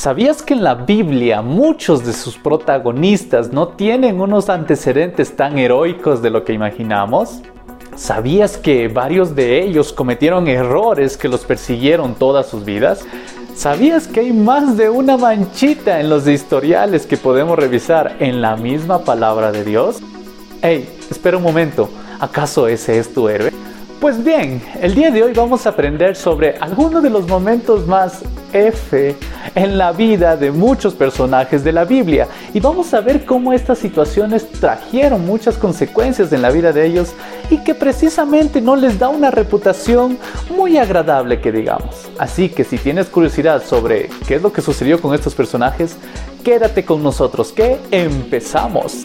¿Sabías 0.00 0.42
que 0.42 0.54
en 0.54 0.64
la 0.64 0.76
Biblia 0.76 1.42
muchos 1.42 2.06
de 2.06 2.14
sus 2.14 2.38
protagonistas 2.38 3.52
no 3.52 3.68
tienen 3.68 4.18
unos 4.18 4.48
antecedentes 4.48 5.36
tan 5.36 5.58
heroicos 5.58 6.22
de 6.22 6.30
lo 6.30 6.42
que 6.42 6.54
imaginamos? 6.54 7.42
¿Sabías 7.96 8.56
que 8.56 8.88
varios 8.88 9.34
de 9.34 9.62
ellos 9.62 9.92
cometieron 9.92 10.48
errores 10.48 11.18
que 11.18 11.28
los 11.28 11.44
persiguieron 11.44 12.14
todas 12.14 12.46
sus 12.46 12.64
vidas? 12.64 13.04
¿Sabías 13.54 14.08
que 14.08 14.20
hay 14.20 14.32
más 14.32 14.78
de 14.78 14.88
una 14.88 15.18
manchita 15.18 16.00
en 16.00 16.08
los 16.08 16.26
historiales 16.26 17.04
que 17.04 17.18
podemos 17.18 17.58
revisar 17.58 18.16
en 18.20 18.40
la 18.40 18.56
misma 18.56 19.04
palabra 19.04 19.52
de 19.52 19.64
Dios? 19.64 19.98
Hey, 20.62 20.88
espera 21.10 21.36
un 21.36 21.42
momento, 21.42 21.90
¿acaso 22.20 22.68
ese 22.68 22.98
es 22.98 23.12
tu 23.12 23.28
héroe? 23.28 23.52
Pues 24.00 24.24
bien, 24.24 24.62
el 24.80 24.94
día 24.94 25.10
de 25.10 25.22
hoy 25.22 25.34
vamos 25.34 25.66
a 25.66 25.70
aprender 25.70 26.16
sobre 26.16 26.56
algunos 26.58 27.02
de 27.02 27.10
los 27.10 27.28
momentos 27.28 27.86
más 27.86 28.22
F 28.50 29.14
en 29.54 29.76
la 29.76 29.92
vida 29.92 30.38
de 30.38 30.50
muchos 30.50 30.94
personajes 30.94 31.62
de 31.64 31.72
la 31.72 31.84
Biblia 31.84 32.26
y 32.54 32.60
vamos 32.60 32.94
a 32.94 33.02
ver 33.02 33.26
cómo 33.26 33.52
estas 33.52 33.78
situaciones 33.78 34.50
trajeron 34.52 35.26
muchas 35.26 35.58
consecuencias 35.58 36.32
en 36.32 36.40
la 36.40 36.50
vida 36.50 36.72
de 36.72 36.86
ellos 36.86 37.12
y 37.50 37.58
que 37.58 37.74
precisamente 37.74 38.62
no 38.62 38.74
les 38.74 38.98
da 38.98 39.10
una 39.10 39.30
reputación 39.30 40.16
muy 40.48 40.78
agradable 40.78 41.42
que 41.42 41.52
digamos. 41.52 42.08
Así 42.18 42.48
que 42.48 42.64
si 42.64 42.78
tienes 42.78 43.08
curiosidad 43.08 43.62
sobre 43.62 44.08
qué 44.26 44.36
es 44.36 44.42
lo 44.42 44.50
que 44.50 44.62
sucedió 44.62 44.98
con 44.98 45.14
estos 45.14 45.34
personajes, 45.34 45.94
quédate 46.42 46.86
con 46.86 47.02
nosotros 47.02 47.52
que 47.52 47.78
empezamos. 47.90 49.02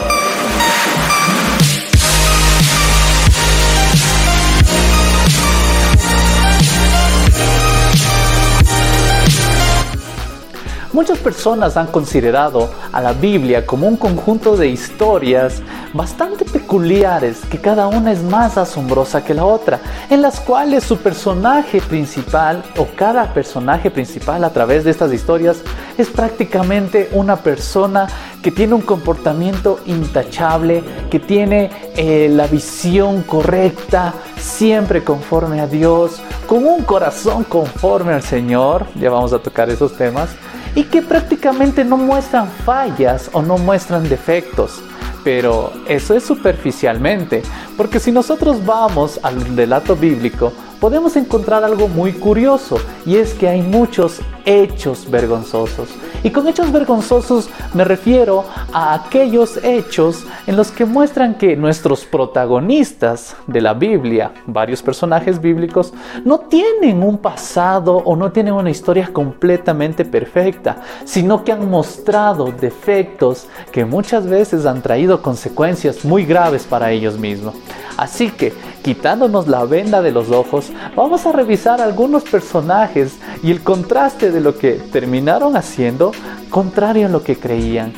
Muchas 10.96 11.18
personas 11.18 11.76
han 11.76 11.88
considerado 11.88 12.70
a 12.90 13.02
la 13.02 13.12
Biblia 13.12 13.66
como 13.66 13.86
un 13.86 13.98
conjunto 13.98 14.56
de 14.56 14.68
historias 14.68 15.60
bastante 15.92 16.46
peculiares 16.46 17.40
que 17.50 17.58
cada 17.58 17.86
una 17.86 18.12
es 18.12 18.22
más 18.22 18.56
asombrosa 18.56 19.22
que 19.22 19.34
la 19.34 19.44
otra, 19.44 19.78
en 20.08 20.22
las 20.22 20.40
cuales 20.40 20.84
su 20.84 20.96
personaje 20.96 21.82
principal 21.82 22.64
o 22.78 22.86
cada 22.96 23.34
personaje 23.34 23.90
principal 23.90 24.42
a 24.42 24.54
través 24.54 24.84
de 24.84 24.90
estas 24.90 25.12
historias 25.12 25.58
es 25.98 26.08
prácticamente 26.08 27.10
una 27.12 27.36
persona 27.36 28.06
que 28.42 28.50
tiene 28.50 28.72
un 28.72 28.80
comportamiento 28.80 29.80
intachable, 29.84 30.82
que 31.10 31.20
tiene 31.20 31.70
eh, 31.94 32.30
la 32.32 32.46
visión 32.46 33.22
correcta, 33.22 34.14
siempre 34.38 35.04
conforme 35.04 35.60
a 35.60 35.66
Dios, 35.66 36.22
con 36.46 36.66
un 36.66 36.84
corazón 36.84 37.44
conforme 37.44 38.14
al 38.14 38.22
Señor, 38.22 38.86
ya 38.98 39.10
vamos 39.10 39.34
a 39.34 39.40
tocar 39.40 39.68
esos 39.68 39.94
temas, 39.94 40.30
y 40.76 40.84
que 40.84 41.02
prácticamente 41.02 41.84
no 41.84 41.96
muestran 41.96 42.48
fallas 42.64 43.30
o 43.32 43.42
no 43.42 43.58
muestran 43.58 44.08
defectos. 44.08 44.82
Pero 45.24 45.72
eso 45.88 46.14
es 46.14 46.22
superficialmente, 46.22 47.42
porque 47.76 47.98
si 47.98 48.12
nosotros 48.12 48.64
vamos 48.64 49.18
al 49.24 49.56
relato 49.56 49.96
bíblico, 49.96 50.52
podemos 50.80 51.16
encontrar 51.16 51.64
algo 51.64 51.88
muy 51.88 52.12
curioso 52.12 52.78
y 53.04 53.16
es 53.16 53.34
que 53.34 53.48
hay 53.48 53.62
muchos 53.62 54.20
hechos 54.44 55.10
vergonzosos. 55.10 55.88
Y 56.22 56.30
con 56.30 56.48
hechos 56.48 56.72
vergonzosos 56.72 57.48
me 57.74 57.84
refiero 57.84 58.44
a 58.72 58.94
aquellos 58.94 59.58
hechos 59.62 60.24
en 60.46 60.56
los 60.56 60.70
que 60.70 60.84
muestran 60.84 61.34
que 61.34 61.56
nuestros 61.56 62.04
protagonistas 62.04 63.36
de 63.46 63.60
la 63.60 63.74
Biblia, 63.74 64.32
varios 64.46 64.82
personajes 64.82 65.40
bíblicos, 65.40 65.92
no 66.24 66.40
tienen 66.40 67.02
un 67.02 67.18
pasado 67.18 67.96
o 67.96 68.16
no 68.16 68.32
tienen 68.32 68.54
una 68.54 68.70
historia 68.70 69.10
completamente 69.12 70.04
perfecta, 70.04 70.82
sino 71.04 71.44
que 71.44 71.52
han 71.52 71.70
mostrado 71.70 72.52
defectos 72.52 73.46
que 73.72 73.84
muchas 73.84 74.26
veces 74.26 74.66
han 74.66 74.82
traído 74.82 75.22
consecuencias 75.22 76.04
muy 76.04 76.24
graves 76.24 76.64
para 76.64 76.90
ellos 76.90 77.18
mismos. 77.18 77.54
Así 77.96 78.30
que, 78.30 78.52
quitándonos 78.82 79.48
la 79.48 79.64
venda 79.64 80.02
de 80.02 80.12
los 80.12 80.30
ojos, 80.30 80.70
vamos 80.94 81.26
a 81.26 81.32
revisar 81.32 81.80
algunos 81.80 82.24
personajes 82.24 83.16
y 83.42 83.50
el 83.50 83.62
contraste 83.62 84.30
de 84.30 84.40
lo 84.40 84.58
que 84.58 84.72
terminaron 84.72 85.56
haciendo 85.56 86.12
contrario 86.50 87.06
a 87.06 87.10
lo 87.10 87.22
que 87.22 87.36
creían. 87.36 87.92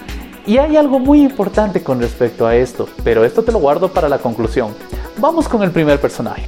Y 0.46 0.58
hay 0.58 0.76
algo 0.76 0.98
muy 0.98 1.20
importante 1.20 1.82
con 1.82 2.00
respecto 2.00 2.46
a 2.46 2.56
esto, 2.56 2.88
pero 3.04 3.24
esto 3.24 3.42
te 3.42 3.52
lo 3.52 3.58
guardo 3.58 3.88
para 3.88 4.08
la 4.08 4.18
conclusión. 4.18 4.74
Vamos 5.18 5.48
con 5.48 5.62
el 5.62 5.70
primer 5.72 6.00
personaje. 6.00 6.46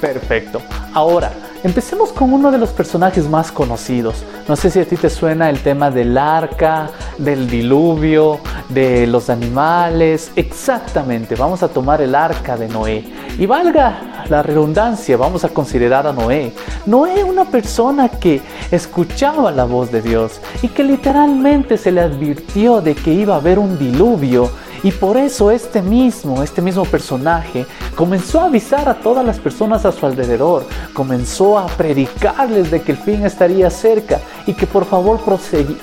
Perfecto. 0.00 0.60
Ahora, 0.92 1.32
empecemos 1.64 2.12
con 2.12 2.32
uno 2.32 2.52
de 2.52 2.58
los 2.58 2.70
personajes 2.70 3.28
más 3.28 3.50
conocidos. 3.50 4.24
No 4.46 4.54
sé 4.54 4.70
si 4.70 4.78
a 4.78 4.84
ti 4.84 4.96
te 4.96 5.10
suena 5.10 5.50
el 5.50 5.60
tema 5.60 5.90
del 5.90 6.16
arca, 6.16 6.90
del 7.18 7.48
diluvio, 7.48 8.38
de 8.68 9.06
los 9.06 9.30
animales. 9.30 10.32
Exactamente, 10.36 11.34
vamos 11.34 11.62
a 11.62 11.68
tomar 11.68 12.00
el 12.02 12.14
arca 12.14 12.56
de 12.56 12.68
Noé. 12.68 13.04
Y 13.38 13.46
valga 13.46 14.24
la 14.28 14.42
redundancia, 14.42 15.16
vamos 15.16 15.44
a 15.44 15.50
considerar 15.50 16.06
a 16.06 16.12
Noé. 16.12 16.52
Noé 16.86 17.22
una 17.24 17.44
persona 17.44 18.08
que 18.08 18.40
escuchaba 18.70 19.50
la 19.50 19.64
voz 19.64 19.90
de 19.92 20.02
Dios 20.02 20.40
y 20.62 20.68
que 20.68 20.84
literalmente 20.84 21.78
se 21.78 21.92
le 21.92 22.00
advirtió 22.00 22.80
de 22.80 22.94
que 22.94 23.12
iba 23.12 23.34
a 23.34 23.38
haber 23.38 23.58
un 23.58 23.78
diluvio 23.78 24.50
y 24.86 24.92
por 24.92 25.16
eso 25.16 25.50
este 25.50 25.82
mismo, 25.82 26.44
este 26.44 26.62
mismo 26.62 26.84
personaje 26.84 27.66
comenzó 27.96 28.40
a 28.40 28.44
avisar 28.44 28.88
a 28.88 28.94
todas 28.94 29.26
las 29.26 29.40
personas 29.40 29.84
a 29.84 29.90
su 29.90 30.06
alrededor, 30.06 30.64
comenzó 30.92 31.58
a 31.58 31.66
predicarles 31.66 32.70
de 32.70 32.80
que 32.82 32.92
el 32.92 32.98
fin 32.98 33.26
estaría 33.26 33.68
cerca 33.68 34.20
y 34.46 34.54
que 34.54 34.68
por 34.68 34.84
favor 34.84 35.18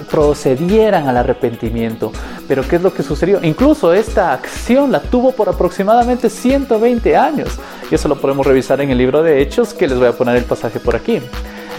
procedieran 0.09 1.09
al 1.09 1.17
arrepentimiento. 1.17 2.13
Pero 2.47 2.65
¿qué 2.65 2.77
es 2.77 2.81
lo 2.81 2.93
que 2.93 3.03
sucedió? 3.03 3.43
Incluso 3.43 3.93
esta 3.93 4.31
acción 4.31 4.89
la 4.89 5.01
tuvo 5.01 5.33
por 5.33 5.49
aproximadamente 5.49 6.29
120 6.29 7.17
años. 7.17 7.49
Y 7.91 7.95
eso 7.95 8.07
lo 8.07 8.15
podemos 8.21 8.47
revisar 8.47 8.79
en 8.79 8.89
el 8.89 8.97
libro 8.97 9.21
de 9.21 9.41
Hechos, 9.41 9.73
que 9.73 9.85
les 9.85 9.99
voy 9.99 10.07
a 10.07 10.13
poner 10.13 10.37
el 10.37 10.45
pasaje 10.45 10.79
por 10.79 10.95
aquí. 10.95 11.21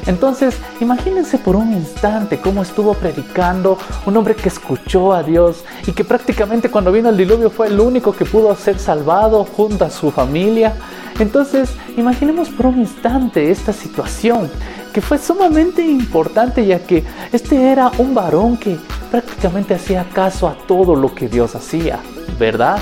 Entonces, 0.06 0.56
imagínense 0.81 1.38
por 1.38 1.56
un 1.56 1.72
instante 1.72 2.41
cómo 2.41 2.62
estuvo 2.62 2.94
predicando 2.94 3.78
un 4.06 4.16
hombre 4.16 4.34
que 4.34 4.49
escuchó 4.49 5.12
a 5.12 5.22
Dios 5.22 5.65
y 5.87 5.93
que 5.93 6.05
prácticamente 6.05 6.71
cuando 6.71 6.93
vino 6.93 7.09
el 7.09 7.16
diluvio 7.16 7.50
fue 7.50 7.69
el 7.69 7.81
único 7.81 8.12
que 8.12 8.25
pudo 8.25 8.54
ser 8.54 8.78
salvado 8.78 9.44
junto 9.44 9.84
a 9.84 9.91
su 9.91 10.10
familia. 10.10 10.75
Entonces, 11.19 11.71
imaginemos 11.97 12.49
por 12.49 12.66
un 12.66 12.81
instante 12.81 13.50
esta 13.50 13.72
situación 13.72 14.50
que 14.93 15.00
fue 15.00 15.19
sumamente 15.19 15.84
importante 15.84 16.65
ya 16.65 16.78
que 16.78 17.04
este 17.33 17.71
era 17.71 17.91
un 17.99 18.15
varón 18.15 18.56
que 18.56 18.78
prácticamente 19.10 19.75
hacía 19.75 20.04
caso 20.12 20.49
a 20.49 20.56
todo 20.66 20.94
lo 20.94 21.15
que 21.15 21.28
Dios 21.28 21.54
hacía, 21.54 21.99
¿verdad? 22.38 22.78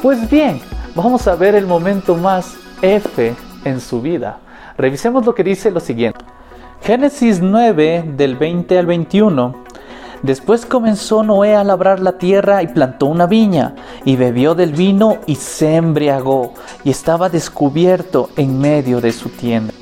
Pues 0.00 0.28
bien, 0.30 0.60
vamos 0.94 1.26
a 1.26 1.34
ver 1.34 1.54
el 1.54 1.66
momento 1.66 2.16
más 2.16 2.54
F 2.82 3.34
en 3.64 3.80
su 3.80 4.00
vida. 4.00 4.38
Revisemos 4.76 5.24
lo 5.24 5.34
que 5.34 5.44
dice 5.44 5.70
lo 5.70 5.80
siguiente. 5.80 6.24
Génesis 6.82 7.40
9 7.40 8.12
del 8.16 8.36
20 8.36 8.78
al 8.78 8.86
21. 8.86 9.64
Después 10.22 10.66
comenzó 10.66 11.22
Noé 11.22 11.54
a 11.54 11.64
labrar 11.64 12.00
la 12.00 12.18
tierra 12.18 12.62
y 12.62 12.68
plantó 12.68 13.06
una 13.06 13.26
viña, 13.26 13.74
y 14.04 14.16
bebió 14.16 14.54
del 14.54 14.72
vino 14.72 15.18
y 15.26 15.34
se 15.36 15.76
embriagó, 15.76 16.54
y 16.82 16.90
estaba 16.90 17.28
descubierto 17.28 18.30
en 18.36 18.58
medio 18.58 19.00
de 19.00 19.12
su 19.12 19.28
tienda. 19.28 19.72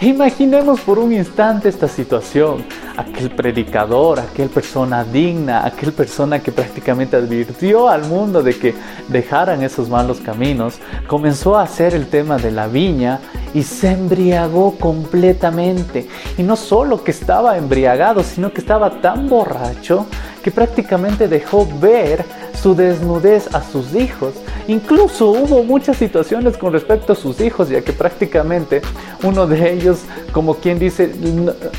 Imaginemos 0.00 0.80
por 0.80 0.98
un 1.00 1.12
instante 1.12 1.68
esta 1.68 1.88
situación. 1.88 2.64
Aquel 2.98 3.30
predicador, 3.30 4.18
aquel 4.18 4.48
persona 4.48 5.04
digna, 5.04 5.64
aquel 5.64 5.92
persona 5.92 6.40
que 6.40 6.50
prácticamente 6.50 7.14
advirtió 7.14 7.88
al 7.88 8.04
mundo 8.06 8.42
de 8.42 8.58
que 8.58 8.74
dejaran 9.06 9.62
esos 9.62 9.88
malos 9.88 10.18
caminos, 10.18 10.80
comenzó 11.06 11.56
a 11.56 11.62
hacer 11.62 11.94
el 11.94 12.08
tema 12.08 12.38
de 12.38 12.50
la 12.50 12.66
viña 12.66 13.20
y 13.54 13.62
se 13.62 13.92
embriagó 13.92 14.74
completamente. 14.78 16.08
Y 16.36 16.42
no 16.42 16.56
solo 16.56 17.04
que 17.04 17.12
estaba 17.12 17.56
embriagado, 17.56 18.24
sino 18.24 18.52
que 18.52 18.60
estaba 18.60 19.00
tan 19.00 19.28
borracho 19.28 20.06
que 20.42 20.50
prácticamente 20.50 21.28
dejó 21.28 21.68
ver 21.80 22.24
su 22.60 22.74
desnudez 22.74 23.54
a 23.54 23.62
sus 23.62 23.94
hijos. 23.94 24.34
Incluso 24.66 25.30
hubo 25.30 25.62
muchas 25.62 25.96
situaciones 25.96 26.56
con 26.56 26.72
respecto 26.72 27.12
a 27.12 27.16
sus 27.16 27.40
hijos, 27.40 27.68
ya 27.68 27.80
que 27.80 27.92
prácticamente 27.92 28.82
uno 29.22 29.46
de 29.46 29.72
ellos, 29.72 30.00
como 30.32 30.54
quien 30.54 30.78
dice, 30.78 31.12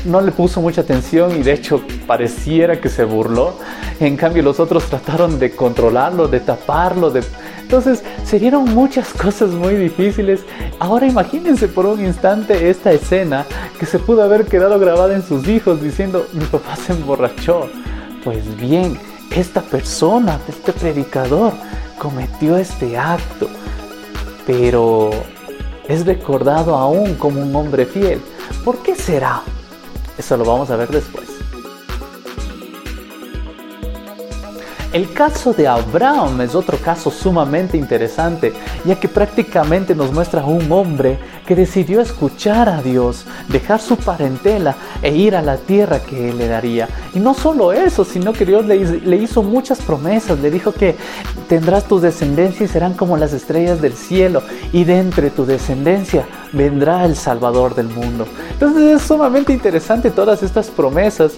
no, 0.04 0.20
le 0.20 0.32
puso 0.32 0.60
mucha 0.60 0.80
atención 0.80 1.09
y 1.12 1.42
de 1.42 1.52
hecho 1.52 1.82
pareciera 2.06 2.80
que 2.80 2.88
se 2.88 3.04
burló. 3.04 3.54
En 3.98 4.16
cambio 4.16 4.42
los 4.42 4.60
otros 4.60 4.84
trataron 4.84 5.38
de 5.38 5.50
controlarlo, 5.50 6.28
de 6.28 6.40
taparlo, 6.40 7.10
de... 7.10 7.22
Entonces 7.60 8.02
se 8.24 8.38
dieron 8.38 8.64
muchas 8.74 9.12
cosas 9.12 9.50
muy 9.50 9.74
difíciles. 9.74 10.40
Ahora 10.78 11.06
imagínense 11.06 11.68
por 11.68 11.86
un 11.86 12.04
instante 12.04 12.70
esta 12.70 12.92
escena 12.92 13.44
que 13.78 13.86
se 13.86 13.98
pudo 13.98 14.22
haber 14.22 14.46
quedado 14.46 14.78
grabada 14.78 15.14
en 15.14 15.22
sus 15.22 15.46
hijos 15.48 15.82
diciendo, 15.82 16.26
mi 16.32 16.44
papá 16.44 16.76
se 16.76 16.92
emborrachó. 16.92 17.68
Pues 18.24 18.56
bien, 18.56 18.98
esta 19.30 19.62
persona, 19.62 20.38
este 20.48 20.72
predicador, 20.72 21.52
cometió 21.98 22.56
este 22.56 22.96
acto, 22.96 23.48
pero 24.46 25.10
es 25.88 26.06
recordado 26.06 26.76
aún 26.76 27.14
como 27.16 27.40
un 27.40 27.54
hombre 27.54 27.84
fiel. 27.84 28.20
¿Por 28.64 28.78
qué 28.82 28.94
será? 28.94 29.42
Eso 30.20 30.36
lo 30.36 30.44
vamos 30.44 30.68
a 30.68 30.76
ver 30.76 30.90
después. 30.90 31.39
El 34.92 35.12
caso 35.12 35.52
de 35.52 35.68
Abraham 35.68 36.40
es 36.40 36.56
otro 36.56 36.76
caso 36.76 37.12
sumamente 37.12 37.76
interesante, 37.76 38.52
ya 38.84 38.98
que 38.98 39.06
prácticamente 39.06 39.94
nos 39.94 40.12
muestra 40.12 40.44
un 40.44 40.70
hombre 40.72 41.16
que 41.46 41.54
decidió 41.54 42.00
escuchar 42.00 42.68
a 42.68 42.82
Dios, 42.82 43.24
dejar 43.48 43.80
su 43.80 43.96
parentela 43.96 44.74
e 45.00 45.14
ir 45.14 45.36
a 45.36 45.42
la 45.42 45.58
tierra 45.58 46.00
que 46.00 46.30
Él 46.30 46.38
le 46.38 46.48
daría. 46.48 46.88
Y 47.14 47.20
no 47.20 47.34
solo 47.34 47.72
eso, 47.72 48.04
sino 48.04 48.32
que 48.32 48.44
Dios 48.44 48.64
le, 48.66 49.16
hizo 49.16 49.44
muchas 49.44 49.80
promesas, 49.80 50.40
le 50.40 50.50
dijo 50.50 50.72
que 50.72 50.96
tendrás 51.48 51.84
tu 51.84 52.00
descendencia 52.00 52.64
y 52.66 52.68
serán 52.68 52.94
como 52.94 53.16
las 53.16 53.32
estrellas 53.32 53.80
del 53.80 53.92
cielo, 53.92 54.42
y 54.72 54.82
de 54.82 54.98
entre 54.98 55.30
tu 55.30 55.46
descendencia 55.46 56.24
vendrá 56.52 57.04
el 57.04 57.14
Salvador 57.14 57.76
del 57.76 57.88
mundo. 57.88 58.26
Entonces 58.52 59.00
es 59.00 59.02
sumamente 59.02 59.52
interesante 59.52 60.10
todas 60.10 60.42
estas 60.42 60.68
promesas 60.68 61.34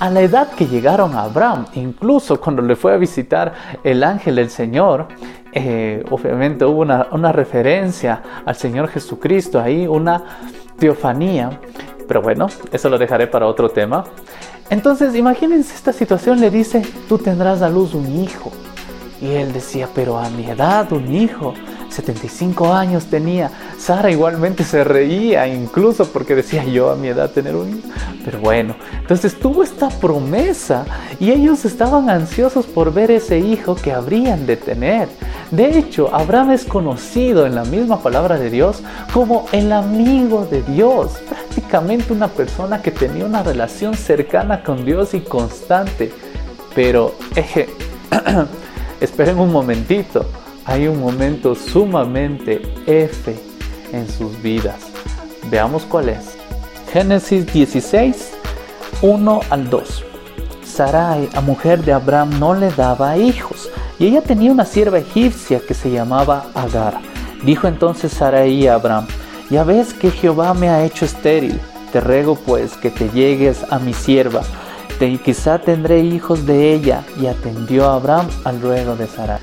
a 0.00 0.10
la 0.10 0.20
edad 0.20 0.50
que 0.52 0.66
llegaron 0.66 1.14
a 1.14 1.22
Abraham, 1.22 1.66
incluso 1.74 2.40
cuando 2.40 2.62
le 2.62 2.76
fue 2.76 2.94
a 2.94 2.96
visitar 2.96 3.52
el 3.84 4.02
ángel 4.02 4.36
del 4.36 4.50
Señor, 4.50 5.08
eh, 5.52 6.02
obviamente 6.10 6.64
hubo 6.64 6.80
una, 6.80 7.08
una, 7.12 7.30
referencia 7.30 8.22
al 8.44 8.56
Señor 8.56 8.88
Jesucristo, 8.88 9.60
ahí 9.60 9.86
una 9.86 10.22
teofanía, 10.78 11.60
pero 12.08 12.22
bueno, 12.22 12.48
eso 12.72 12.88
lo 12.88 12.98
dejaré 12.98 13.26
para 13.26 13.46
otro 13.46 13.68
tema. 13.68 14.04
Entonces, 14.70 15.14
imagínense 15.14 15.74
esta 15.74 15.92
situación, 15.92 16.40
le 16.40 16.50
dice, 16.50 16.82
tú 17.08 17.18
tendrás 17.18 17.60
a 17.62 17.68
luz 17.68 17.94
un 17.94 18.06
hijo. 18.20 18.50
Y 19.20 19.32
él 19.32 19.52
decía, 19.52 19.88
pero 19.94 20.18
a 20.18 20.28
mi 20.30 20.46
edad 20.46 20.90
un 20.92 21.14
hijo, 21.14 21.54
75 21.92 22.72
años 22.72 23.06
tenía. 23.06 23.50
Sara 23.78 24.10
igualmente 24.10 24.64
se 24.64 24.84
reía, 24.84 25.46
incluso 25.46 26.06
porque 26.06 26.34
decía 26.34 26.64
yo 26.64 26.90
a 26.90 26.96
mi 26.96 27.08
edad 27.08 27.30
tener 27.30 27.54
un 27.54 27.78
hijo. 27.78 27.88
Pero 28.24 28.40
bueno, 28.40 28.74
entonces 29.00 29.38
tuvo 29.38 29.62
esta 29.62 29.88
promesa 29.88 30.84
y 31.20 31.30
ellos 31.30 31.64
estaban 31.64 32.10
ansiosos 32.10 32.66
por 32.66 32.92
ver 32.92 33.10
ese 33.10 33.38
hijo 33.38 33.74
que 33.74 33.92
habrían 33.92 34.46
de 34.46 34.56
tener. 34.56 35.08
De 35.50 35.78
hecho, 35.78 36.14
Abraham 36.14 36.52
es 36.52 36.64
conocido 36.64 37.46
en 37.46 37.54
la 37.54 37.64
misma 37.64 38.02
palabra 38.02 38.38
de 38.38 38.50
Dios 38.50 38.82
como 39.12 39.46
el 39.52 39.70
amigo 39.72 40.46
de 40.50 40.62
Dios, 40.62 41.12
prácticamente 41.28 42.12
una 42.12 42.28
persona 42.28 42.80
que 42.80 42.90
tenía 42.90 43.24
una 43.24 43.42
relación 43.42 43.94
cercana 43.94 44.62
con 44.62 44.84
Dios 44.84 45.14
y 45.14 45.20
constante. 45.20 46.12
Pero, 46.74 47.14
eje, 47.36 47.68
esperen 49.00 49.38
un 49.38 49.52
momentito 49.52 50.24
hay 50.64 50.88
un 50.88 51.00
momento 51.00 51.54
sumamente 51.54 52.62
F 52.86 53.34
en 53.92 54.08
sus 54.08 54.40
vidas. 54.42 54.76
Veamos 55.50 55.84
cuál 55.84 56.08
es. 56.08 56.36
Génesis 56.92 57.52
16, 57.52 58.32
1 59.02 59.40
al 59.50 59.70
2. 59.70 60.04
Sarai, 60.64 61.28
la 61.32 61.40
mujer 61.40 61.84
de 61.84 61.92
Abraham, 61.92 62.38
no 62.38 62.54
le 62.54 62.70
daba 62.70 63.16
hijos, 63.16 63.68
y 63.98 64.06
ella 64.06 64.22
tenía 64.22 64.52
una 64.52 64.64
sierva 64.64 64.98
egipcia 64.98 65.60
que 65.66 65.74
se 65.74 65.90
llamaba 65.90 66.46
Agar. 66.54 67.00
Dijo 67.44 67.66
entonces 67.66 68.12
Sarai 68.12 68.66
a 68.66 68.74
Abraham, 68.74 69.06
ya 69.50 69.64
ves 69.64 69.92
que 69.92 70.10
Jehová 70.10 70.54
me 70.54 70.68
ha 70.68 70.84
hecho 70.84 71.04
estéril, 71.04 71.60
te 71.92 72.00
ruego 72.00 72.36
pues 72.36 72.76
que 72.76 72.90
te 72.90 73.10
llegues 73.10 73.64
a 73.70 73.78
mi 73.78 73.92
sierva, 73.92 74.42
y 75.06 75.18
quizá 75.18 75.58
tendré 75.58 76.00
hijos 76.00 76.46
de 76.46 76.72
ella. 76.72 77.04
Y 77.20 77.26
atendió 77.26 77.88
a 77.88 77.94
Abraham 77.94 78.28
al 78.44 78.60
ruego 78.60 78.96
de 78.96 79.06
Sarai. 79.06 79.40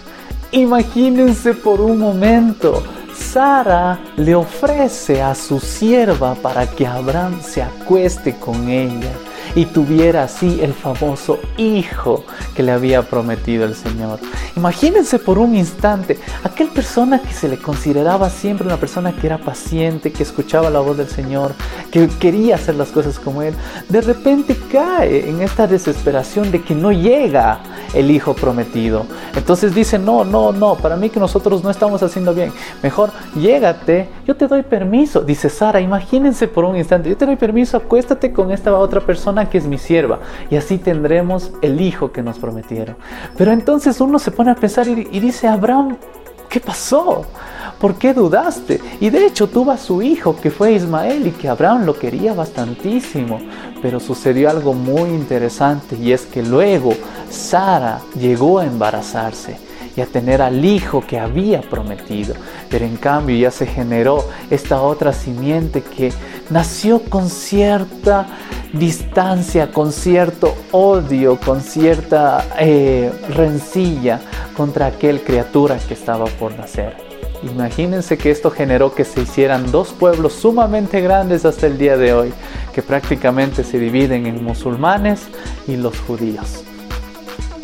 Imagínense 0.52 1.54
por 1.54 1.80
un 1.80 2.00
momento, 2.00 2.84
Sara 3.14 4.00
le 4.18 4.34
ofrece 4.34 5.22
a 5.22 5.36
su 5.36 5.60
sierva 5.60 6.34
para 6.36 6.66
que 6.66 6.88
Abraham 6.88 7.40
se 7.42 7.62
acueste 7.62 8.36
con 8.36 8.68
ella 8.68 9.14
y 9.56 9.66
tuviera 9.66 10.24
así 10.24 10.60
el 10.62 10.74
famoso 10.74 11.40
hijo 11.58 12.24
que 12.56 12.64
le 12.64 12.72
había 12.72 13.04
prometido 13.04 13.66
el 13.66 13.76
Señor. 13.76 14.20
Imagínense 14.56 15.20
por 15.20 15.38
un 15.38 15.56
instante, 15.56 16.20
aquel 16.44 16.68
persona 16.68 17.22
que 17.22 17.34
se 17.34 17.48
le 17.48 17.58
consideraba 17.58 18.30
siempre 18.30 18.68
una 18.68 18.78
persona 18.78 19.14
que 19.14 19.28
era 19.28 19.38
paciente, 19.38 20.12
que 20.12 20.24
escuchaba 20.24 20.70
la 20.70 20.80
voz 20.80 20.98
del 20.98 21.08
Señor, 21.08 21.54
que 21.92 22.08
quería 22.20 22.56
hacer 22.56 22.76
las 22.76 22.90
cosas 22.90 23.20
como 23.20 23.42
Él, 23.42 23.54
de 23.88 24.02
repente 24.02 24.58
cae 24.72 25.30
en 25.30 25.42
esta 25.42 25.68
desesperación 25.68 26.52
de 26.52 26.62
que 26.62 26.76
no 26.76 26.92
llega 26.92 27.60
el 27.94 28.12
hijo 28.12 28.34
prometido. 28.34 29.06
Entonces 29.36 29.74
dice, 29.74 29.98
no, 29.98 30.24
no, 30.24 30.52
no, 30.52 30.76
para 30.76 30.96
mí 30.96 31.10
que 31.10 31.20
nosotros 31.20 31.64
no 31.64 31.70
estamos 31.70 32.04
haciendo 32.04 32.34
bien. 32.34 32.52
Mejor 32.84 33.12
llégate, 33.36 34.10
yo 34.26 34.36
te 34.36 34.48
doy 34.48 34.64
permiso. 34.64 35.22
Dice 35.22 35.50
Sara, 35.50 35.80
imagínense 35.80 36.48
por 36.48 36.66
un 36.66 36.76
instante, 36.76 37.10
yo 37.10 37.18
te 37.18 37.26
doy 37.26 37.36
permiso, 37.36 37.78
acuéstate 37.78 38.32
con 38.32 38.52
esta 38.52 38.76
otra 38.78 39.02
persona 39.02 39.29
que 39.50 39.58
es 39.58 39.66
mi 39.66 39.78
sierva, 39.78 40.20
y 40.50 40.56
así 40.56 40.78
tendremos 40.78 41.52
el 41.62 41.82
hijo 41.82 42.12
que 42.12 42.22
nos 42.22 42.40
prometieron. 42.40 42.96
Pero 43.38 43.52
entonces 43.52 44.02
uno 44.02 44.20
se 44.20 44.32
pone 44.32 44.52
a 44.52 44.56
pensar 44.56 44.88
y, 44.88 45.20
dice, 45.20 45.48
Abraham, 45.48 45.98
¿qué 46.50 46.60
pasó? 46.60 47.26
¿Por 47.80 47.96
qué 47.96 48.14
dudaste? 48.14 48.82
Y 49.00 49.10
de 49.10 49.26
hecho 49.26 49.48
tuvo 49.48 49.72
a 49.72 49.78
su 49.78 50.02
hijo 50.02 50.36
que 50.36 50.52
fue 50.52 50.74
Ismael 50.74 51.28
y 51.28 51.32
que 51.32 51.48
Abraham 51.48 51.86
lo 51.86 51.98
quería 51.98 52.34
bastantísimo. 52.34 53.40
Pero 53.82 54.02
sucedió 54.02 54.50
algo 54.50 54.74
muy 54.74 55.10
interesante 55.10 55.96
y 55.96 56.12
es 56.12 56.26
que 56.26 56.44
luego 56.44 56.94
Sara 57.30 58.02
llegó 58.16 58.60
a 58.60 58.66
embarazarse 58.66 59.69
y 59.96 60.02
a 60.02 60.06
tener 60.06 60.42
al 60.42 60.64
hijo 60.64 61.02
que 61.06 61.20
había 61.20 61.62
prometido. 61.62 62.36
Pero 62.70 62.86
en 62.86 62.98
cambio 62.98 63.36
ya 63.36 63.52
se 63.52 63.66
generó 63.66 64.26
esta 64.50 64.82
otra 64.82 65.14
simiente 65.14 65.82
que 65.82 66.12
nació 66.50 67.02
con 67.02 67.30
cierta 67.30 68.28
distancia, 68.74 69.72
con 69.72 69.92
cierto 69.92 70.56
odio, 70.72 71.40
con 71.40 71.62
cierta 71.62 72.46
eh, 72.60 73.12
rencilla 73.30 74.22
contra 74.56 74.88
aquel 74.88 75.22
criatura 75.22 75.78
que 75.78 75.94
estaba 75.94 76.26
por 76.26 76.56
nacer. 76.56 77.10
Imagínense 77.44 78.18
que 78.18 78.32
esto 78.32 78.52
generó 78.52 78.94
que 78.94 79.06
se 79.06 79.22
hicieran 79.22 79.72
dos 79.72 79.94
pueblos 79.94 80.34
sumamente 80.34 81.00
grandes 81.00 81.46
hasta 81.46 81.68
el 81.68 81.78
día 81.78 81.96
de 81.96 82.14
hoy, 82.14 82.34
que 82.74 82.82
prácticamente 82.82 83.64
se 83.64 83.80
dividen 83.80 84.26
en 84.26 84.44
musulmanes 84.44 85.22
y 85.68 85.78
los 85.78 85.98
judíos. 86.00 86.66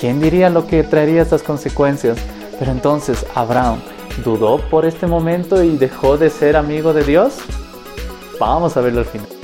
¿Quién 0.05 0.21
diría 0.21 0.51
lo 0.51 0.67
que 0.67 0.83
traería 0.83 1.23
estas 1.23 1.41
consecuencias? 1.41 2.19
Pero 2.59 2.71
entonces 2.71 3.25
Abraham 3.33 3.79
dudó 4.23 4.59
por 4.69 4.85
este 4.85 5.07
momento 5.07 5.63
y 5.63 5.77
dejó 5.77 6.15
de 6.15 6.29
ser 6.29 6.57
amigo 6.57 6.93
de 6.93 7.03
Dios. 7.03 7.37
Vamos 8.39 8.77
a 8.77 8.81
verlo 8.81 8.99
al 8.99 9.07
final. 9.07 9.34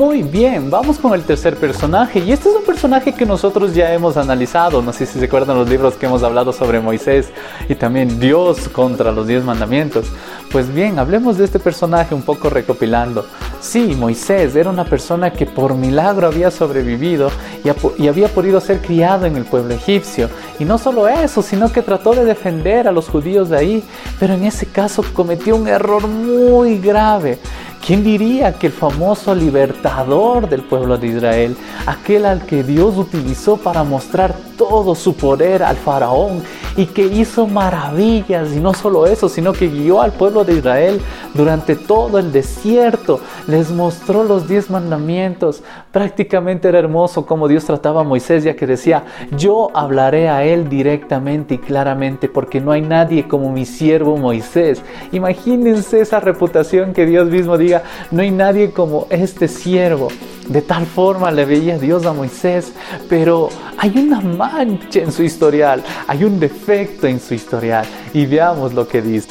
Muy 0.00 0.22
bien, 0.22 0.70
vamos 0.70 0.98
con 0.98 1.12
el 1.12 1.24
tercer 1.24 1.56
personaje 1.56 2.20
y 2.20 2.32
este 2.32 2.48
es 2.48 2.54
un 2.54 2.64
personaje 2.64 3.12
que 3.12 3.26
nosotros 3.26 3.74
ya 3.74 3.92
hemos 3.92 4.16
analizado, 4.16 4.80
no 4.80 4.94
sé 4.94 5.04
si 5.04 5.18
se 5.18 5.26
acuerdan 5.26 5.58
los 5.58 5.68
libros 5.68 5.92
que 5.96 6.06
hemos 6.06 6.22
hablado 6.22 6.54
sobre 6.54 6.80
Moisés 6.80 7.28
y 7.68 7.74
también 7.74 8.18
Dios 8.18 8.70
contra 8.70 9.12
los 9.12 9.26
diez 9.26 9.44
mandamientos. 9.44 10.06
Pues 10.50 10.72
bien, 10.72 10.98
hablemos 10.98 11.36
de 11.36 11.44
este 11.44 11.58
personaje 11.58 12.14
un 12.14 12.22
poco 12.22 12.48
recopilando. 12.48 13.26
Sí, 13.60 13.94
Moisés 13.94 14.56
era 14.56 14.70
una 14.70 14.86
persona 14.86 15.34
que 15.34 15.44
por 15.44 15.74
milagro 15.74 16.28
había 16.28 16.50
sobrevivido 16.50 17.30
y, 17.62 18.08
había 18.08 18.28
podido 18.28 18.58
ser 18.62 18.80
criado 18.80 19.26
en 19.26 19.36
el 19.36 19.44
pueblo 19.44 19.74
egipcio. 19.74 20.30
Y 20.58 20.64
no 20.64 20.78
solo 20.78 21.08
eso, 21.08 21.42
sino 21.42 21.70
que 21.70 21.82
trató 21.82 22.14
de 22.14 22.24
defender 22.24 22.88
a 22.88 22.92
los 22.92 23.06
judíos 23.06 23.50
de 23.50 23.58
ahí, 23.58 23.84
pero 24.18 24.32
en 24.32 24.44
ese 24.44 24.64
caso 24.64 25.04
cometió 25.12 25.56
un 25.56 25.68
error 25.68 26.08
muy 26.08 26.78
grave 26.78 27.38
¿Quién 27.84 28.04
diría 28.04 28.52
que 28.52 28.66
el 28.66 28.72
famoso 28.74 29.34
libertador 29.34 30.48
del 30.48 30.62
pueblo 30.62 30.98
de 30.98 31.06
Israel, 31.08 31.56
aquel 31.86 32.26
al 32.26 32.44
que 32.44 32.62
Dios 32.62 32.96
utilizó 32.98 33.56
para 33.56 33.84
mostrar 33.84 34.34
todo 34.58 34.94
su 34.94 35.16
poder 35.16 35.62
al 35.62 35.76
faraón 35.76 36.42
y 36.76 36.84
que 36.86 37.06
hizo 37.06 37.46
maravillas, 37.46 38.52
y 38.52 38.60
no 38.60 38.74
solo 38.74 39.06
eso, 39.06 39.30
sino 39.30 39.54
que 39.54 39.68
guió 39.68 40.02
al 40.02 40.12
pueblo 40.12 40.44
de 40.44 40.58
Israel 40.58 41.00
durante 41.32 41.74
todo 41.74 42.18
el 42.18 42.32
desierto, 42.32 43.20
les 43.46 43.70
mostró 43.70 44.24
los 44.24 44.46
diez 44.46 44.68
mandamientos, 44.68 45.62
prácticamente 45.90 46.68
era 46.68 46.78
hermoso 46.78 47.24
como 47.24 47.48
Dios 47.48 47.64
trataba 47.64 48.02
a 48.02 48.04
Moisés, 48.04 48.44
ya 48.44 48.54
que 48.54 48.66
decía, 48.66 49.04
yo 49.36 49.70
hablaré 49.74 50.28
a 50.28 50.44
él 50.44 50.68
directamente 50.68 51.54
y 51.54 51.58
claramente, 51.58 52.28
porque 52.28 52.60
no 52.60 52.72
hay 52.72 52.82
nadie 52.82 53.26
como 53.26 53.50
mi 53.50 53.64
siervo 53.64 54.18
Moisés. 54.18 54.82
Imagínense 55.12 56.00
esa 56.00 56.20
reputación 56.20 56.92
que 56.92 57.06
Dios 57.06 57.26
mismo 57.26 57.56
dijo 57.56 57.69
no 58.10 58.22
hay 58.22 58.30
nadie 58.30 58.70
como 58.70 59.06
este 59.10 59.48
siervo. 59.48 60.08
De 60.48 60.62
tal 60.62 60.86
forma 60.86 61.30
le 61.30 61.44
veía 61.44 61.78
Dios 61.78 62.04
a 62.06 62.12
Moisés, 62.12 62.72
pero 63.08 63.48
hay 63.78 63.96
una 63.98 64.20
mancha 64.20 65.00
en 65.00 65.12
su 65.12 65.22
historial, 65.22 65.82
hay 66.06 66.24
un 66.24 66.40
defecto 66.40 67.06
en 67.06 67.20
su 67.20 67.34
historial. 67.34 67.86
Y 68.12 68.26
veamos 68.26 68.74
lo 68.74 68.88
que 68.88 69.00
dice. 69.00 69.28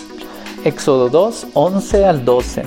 Éxodo 0.63 1.09
2, 1.09 1.47
11 1.53 2.05
al 2.05 2.25
12. 2.25 2.63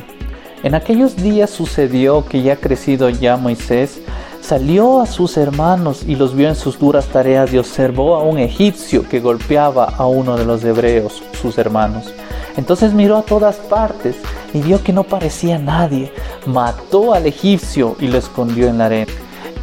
En 0.63 0.75
aquellos 0.75 1.17
días 1.17 1.51
sucedió 1.51 2.25
que 2.25 2.43
ya 2.43 2.57
crecido 2.57 3.09
ya 3.09 3.37
Moisés, 3.37 4.01
salió 4.41 5.01
a 5.01 5.07
sus 5.07 5.37
hermanos 5.37 6.03
y 6.07 6.17
los 6.17 6.35
vio 6.35 6.49
en 6.49 6.57
sus 6.57 6.79
duras 6.79 7.07
tareas 7.07 7.53
y 7.53 7.59
observó 7.59 8.17
a 8.17 8.23
un 8.23 8.39
egipcio 8.39 9.09
que 9.09 9.21
golpeaba 9.21 9.85
a 9.85 10.07
uno 10.07 10.37
de 10.37 10.45
los 10.45 10.63
hebreos, 10.65 11.23
sus 11.41 11.59
hermanos. 11.59 12.13
Entonces 12.57 12.93
miró 12.93 13.17
a 13.17 13.23
todas 13.23 13.57
partes 13.57 14.17
y 14.55 14.61
vio 14.61 14.83
que 14.83 14.93
no 14.93 15.05
parecía 15.05 15.59
nadie, 15.59 16.13
mató 16.47 17.15
al 17.15 17.27
egipcio 17.27 17.97
y 18.01 18.09
lo 18.09 18.19
escondió 18.19 18.69
en 18.69 18.79
la 18.79 18.87
arena. 18.87 19.13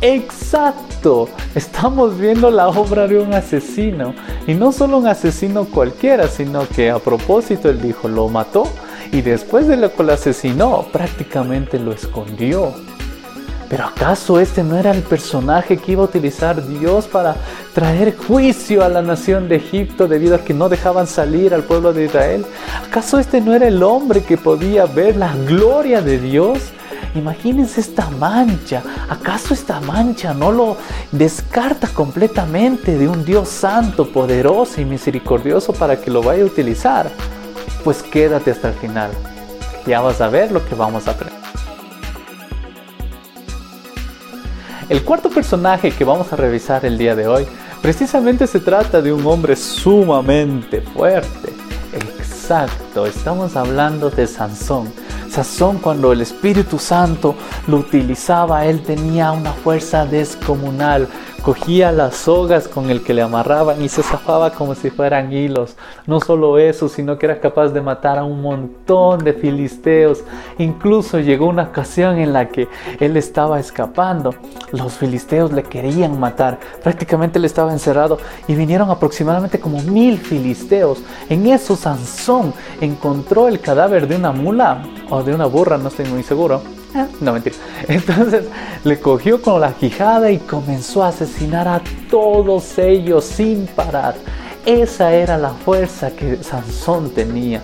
Exacto, 0.02 1.28
estamos 1.56 2.18
viendo 2.18 2.50
la 2.50 2.70
obra 2.70 3.08
de 3.08 3.20
un 3.20 3.34
asesino. 3.34 4.14
Y 4.48 4.54
no 4.54 4.72
solo 4.72 4.98
un 4.98 5.08
asesino 5.08 5.66
cualquiera, 5.66 6.28
sino 6.28 6.68
que 6.68 6.90
a 6.90 7.00
propósito 7.00 7.70
él 7.70 7.82
dijo, 7.82 8.08
lo 8.08 8.30
mató 8.30 8.64
y 9.12 9.22
después 9.22 9.68
de 9.68 9.76
lo 9.76 9.94
que 9.94 10.04
lo 10.04 10.14
asesinó, 10.14 10.86
prácticamente 10.94 11.80
lo 11.80 11.92
escondió. 11.92 12.74
Pero 13.70 13.86
¿acaso 13.86 14.40
este 14.40 14.64
no 14.64 14.76
era 14.78 14.92
el 14.92 15.04
personaje 15.04 15.78
que 15.78 15.92
iba 15.92 16.02
a 16.02 16.06
utilizar 16.06 16.66
Dios 16.68 17.06
para 17.06 17.36
traer 17.74 18.18
juicio 18.18 18.84
a 18.84 18.90
la 18.90 19.04
nación 19.04 19.48
de 19.48 19.58
Egipto 19.58 20.08
debido 20.08 20.36
a 20.36 20.40
que 20.40 20.56
no 20.56 20.70
dejaban 20.70 21.06
salir 21.06 21.54
al 21.54 21.64
pueblo 21.64 21.94
de 21.94 22.06
Israel? 22.06 22.46
¿Acaso 22.88 23.20
este 23.20 23.42
no 23.42 23.54
era 23.54 23.68
el 23.68 23.84
hombre 23.84 24.24
que 24.24 24.38
podía 24.38 24.86
ver 24.88 25.16
la 25.18 25.36
gloria 25.36 26.02
de 26.02 26.18
Dios? 26.18 26.72
Imagínense 27.14 27.82
esta 27.82 28.10
mancha. 28.10 28.82
¿Acaso 29.08 29.54
esta 29.54 29.80
mancha 29.82 30.34
no 30.34 30.52
lo 30.52 30.78
descarta 31.12 31.88
completamente 31.88 32.98
de 32.98 33.08
un 33.08 33.24
Dios 33.24 33.50
santo, 33.50 34.12
poderoso 34.12 34.82
y 34.82 34.86
misericordioso 34.86 35.74
para 35.74 36.02
que 36.02 36.10
lo 36.10 36.24
vaya 36.24 36.42
a 36.42 36.48
utilizar? 36.48 37.12
Pues 37.84 38.02
quédate 38.02 38.50
hasta 38.50 38.70
el 38.70 38.74
final. 38.76 39.12
Ya 39.86 40.02
vas 40.02 40.22
a 40.22 40.28
ver 40.28 40.52
lo 40.52 40.66
que 40.66 40.74
vamos 40.74 41.08
a 41.08 41.12
aprender. 41.12 41.39
El 44.90 45.04
cuarto 45.04 45.30
personaje 45.30 45.92
que 45.92 46.04
vamos 46.04 46.34
a 46.34 46.36
revisar 46.36 46.84
el 46.84 46.98
día 46.98 47.16
de 47.16 47.28
hoy 47.28 47.46
precisamente 47.80 48.48
se 48.48 48.60
trata 48.60 49.04
de 49.04 49.14
un 49.14 49.24
hombre 49.28 49.56
sumamente 49.56 50.82
fuerte. 50.82 51.54
Exacto, 51.94 53.06
estamos 53.06 53.56
hablando 53.56 54.10
de 54.10 54.26
Sansón. 54.26 54.92
Sansón 55.30 55.78
cuando 55.78 56.12
el 56.12 56.22
Espíritu 56.22 56.80
Santo 56.80 57.36
lo 57.68 57.78
utilizaba, 57.78 58.66
él 58.66 58.82
tenía 58.82 59.32
una 59.32 59.54
fuerza 59.54 60.08
descomunal, 60.08 61.08
cogía 61.40 61.92
las 61.92 62.16
sogas 62.16 62.68
con 62.68 62.90
el 62.90 63.04
que 63.04 63.14
le 63.14 63.22
amarraban 63.22 63.82
y 63.82 63.90
se 63.90 64.04
zafaba 64.04 64.52
como 64.52 64.76
si 64.76 64.90
fueran 64.90 65.32
hilos. 65.32 65.76
No 66.08 66.20
solo 66.20 66.58
eso, 66.58 66.90
sino 66.90 67.18
que 67.18 67.26
era 67.26 67.40
capaz 67.40 67.70
de 67.70 67.82
matar 67.82 68.18
a 68.18 68.24
un 68.24 68.42
montón 68.42 69.24
de 69.24 69.34
filisteos. 69.34 70.24
Incluso 70.58 71.20
llegó 71.20 71.48
una 71.48 71.64
ocasión 71.64 72.18
en 72.18 72.34
la 72.34 72.50
que 72.50 72.68
él 73.00 73.18
estaba 73.18 73.60
escapando. 73.60 74.34
Los 74.72 74.94
filisteos 74.94 75.52
le 75.52 75.64
querían 75.64 76.20
matar. 76.20 76.60
Prácticamente 76.84 77.40
él 77.40 77.46
estaba 77.46 77.72
encerrado 77.72 78.18
y 78.48 78.56
vinieron 78.56 78.90
aproximadamente 78.90 79.60
como 79.60 79.82
mil 79.84 80.18
filisteos. 80.18 81.04
En 81.30 81.48
eso 81.48 81.76
Sansón 81.76 82.54
encontró 82.82 83.48
el 83.48 83.60
cadáver 83.60 84.08
de 84.08 84.16
una 84.16 84.32
mula 84.32 84.84
o 85.10 85.24
de 85.24 85.34
una 85.34 85.46
burra, 85.46 85.78
no 85.78 85.90
estoy 85.90 86.06
muy 86.06 86.24
seguro. 86.24 86.79
No, 87.22 87.34
mentira. 87.34 87.56
Entonces 87.88 88.46
le 88.84 89.00
cogió 89.00 89.42
con 89.42 89.62
la 89.62 89.74
quijada 89.74 90.32
y 90.32 90.38
comenzó 90.38 91.04
a 91.04 91.10
asesinar 91.10 91.68
a 91.68 91.82
todos 92.10 92.78
ellos 92.78 93.26
sin 93.26 93.68
parar. 93.68 94.16
Esa 94.66 95.14
era 95.14 95.38
la 95.38 95.52
fuerza 95.52 96.12
que 96.12 96.44
Sansón 96.44 97.12
tenía. 97.12 97.62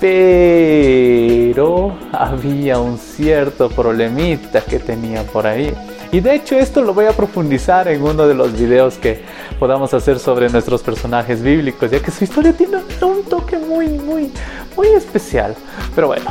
Pero 0.00 1.96
había 2.12 2.78
un 2.78 2.98
cierto 2.98 3.68
problemita 3.68 4.60
que 4.60 4.78
tenía 4.78 5.24
por 5.24 5.46
ahí. 5.46 5.74
Y 6.12 6.20
de 6.20 6.36
hecho 6.36 6.56
esto 6.56 6.82
lo 6.82 6.94
voy 6.94 7.06
a 7.06 7.12
profundizar 7.12 7.88
en 7.88 8.02
uno 8.02 8.26
de 8.26 8.34
los 8.34 8.52
videos 8.52 8.96
que 8.96 9.20
podamos 9.58 9.92
hacer 9.92 10.18
sobre 10.18 10.48
nuestros 10.48 10.82
personajes 10.82 11.42
bíblicos, 11.42 11.90
ya 11.90 12.00
que 12.00 12.10
su 12.10 12.24
historia 12.24 12.52
tiene 12.52 12.78
un 13.02 13.24
toque 13.24 13.58
muy, 13.58 13.88
muy, 13.88 14.32
muy 14.76 14.88
especial. 14.88 15.54
Pero 15.94 16.06
bueno, 16.06 16.30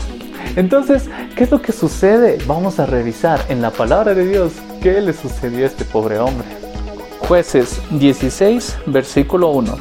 entonces, 0.56 1.10
¿qué 1.36 1.44
es 1.44 1.52
lo 1.52 1.62
que 1.62 1.72
sucede? 1.72 2.38
Vamos 2.48 2.80
a 2.80 2.86
revisar 2.86 3.40
en 3.50 3.62
la 3.62 3.72
palabra 3.72 4.14
de 4.14 4.28
Dios 4.28 4.54
qué 4.82 5.02
le 5.02 5.14
sucedió 5.14 5.66
a 5.66 5.68
este 5.68 5.86
pobre 5.86 6.20
hombre. 6.20 6.48
Jueces 7.20 7.82
16, 7.92 8.78
versículo 8.88 9.50
1. 9.50 9.78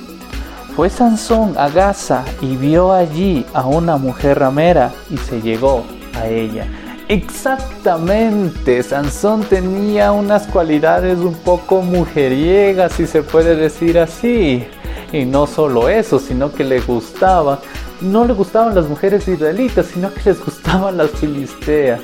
Fue 0.74 0.90
Sansón 0.90 1.54
a 1.56 1.68
Gaza 1.68 2.24
y 2.40 2.56
vio 2.56 2.92
allí 2.92 3.46
a 3.54 3.66
una 3.66 3.96
mujer 3.96 4.40
ramera 4.40 4.92
y 5.10 5.16
se 5.16 5.40
llegó 5.40 5.84
a 6.14 6.26
ella. 6.26 6.66
Exactamente, 7.08 8.82
Sansón 8.82 9.44
tenía 9.44 10.10
unas 10.10 10.46
cualidades 10.48 11.18
un 11.18 11.34
poco 11.34 11.82
mujeriegas, 11.82 12.94
si 12.94 13.06
se 13.06 13.22
puede 13.22 13.54
decir 13.54 13.98
así. 13.98 14.66
Y 15.12 15.24
no 15.24 15.46
solo 15.46 15.88
eso, 15.88 16.18
sino 16.18 16.52
que 16.52 16.64
le 16.64 16.80
gustaba 16.80 17.60
no 18.00 18.24
le 18.24 18.32
gustaban 18.32 18.74
las 18.74 18.88
mujeres 18.88 19.26
israelitas, 19.28 19.86
sino 19.86 20.12
que 20.12 20.22
les 20.24 20.44
gustaban 20.44 20.96
las 20.96 21.10
filisteas. 21.10 22.00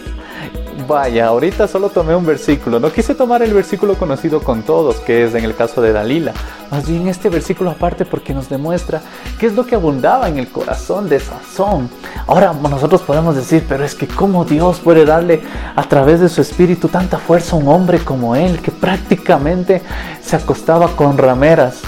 Vaya, 0.88 1.26
ahorita 1.26 1.68
solo 1.68 1.90
tomé 1.90 2.16
un 2.16 2.26
versículo. 2.26 2.80
No 2.80 2.90
quise 2.90 3.14
tomar 3.14 3.42
el 3.42 3.52
versículo 3.52 3.94
conocido 3.94 4.40
con 4.40 4.62
todos, 4.62 4.96
que 4.96 5.24
es 5.24 5.34
en 5.34 5.44
el 5.44 5.54
caso 5.54 5.80
de 5.80 5.92
Dalila. 5.92 6.32
Más 6.70 6.88
bien 6.88 7.06
este 7.08 7.28
versículo 7.28 7.70
aparte 7.70 8.04
porque 8.04 8.34
nos 8.34 8.48
demuestra 8.48 9.02
qué 9.38 9.46
es 9.46 9.54
lo 9.54 9.66
que 9.66 9.74
abundaba 9.74 10.28
en 10.28 10.38
el 10.38 10.48
corazón 10.48 11.08
de 11.08 11.20
Sazón. 11.20 11.90
Ahora 12.26 12.52
nosotros 12.54 13.02
podemos 13.02 13.36
decir, 13.36 13.64
pero 13.68 13.84
es 13.84 13.94
que 13.94 14.08
cómo 14.08 14.44
Dios 14.44 14.80
puede 14.80 15.04
darle 15.04 15.42
a 15.76 15.82
través 15.84 16.20
de 16.20 16.28
su 16.28 16.40
espíritu 16.40 16.88
tanta 16.88 17.18
fuerza 17.18 17.54
a 17.54 17.58
un 17.58 17.68
hombre 17.68 17.98
como 17.98 18.34
él, 18.34 18.60
que 18.60 18.70
prácticamente 18.70 19.82
se 20.22 20.36
acostaba 20.36 20.96
con 20.96 21.18
rameras. 21.18 21.82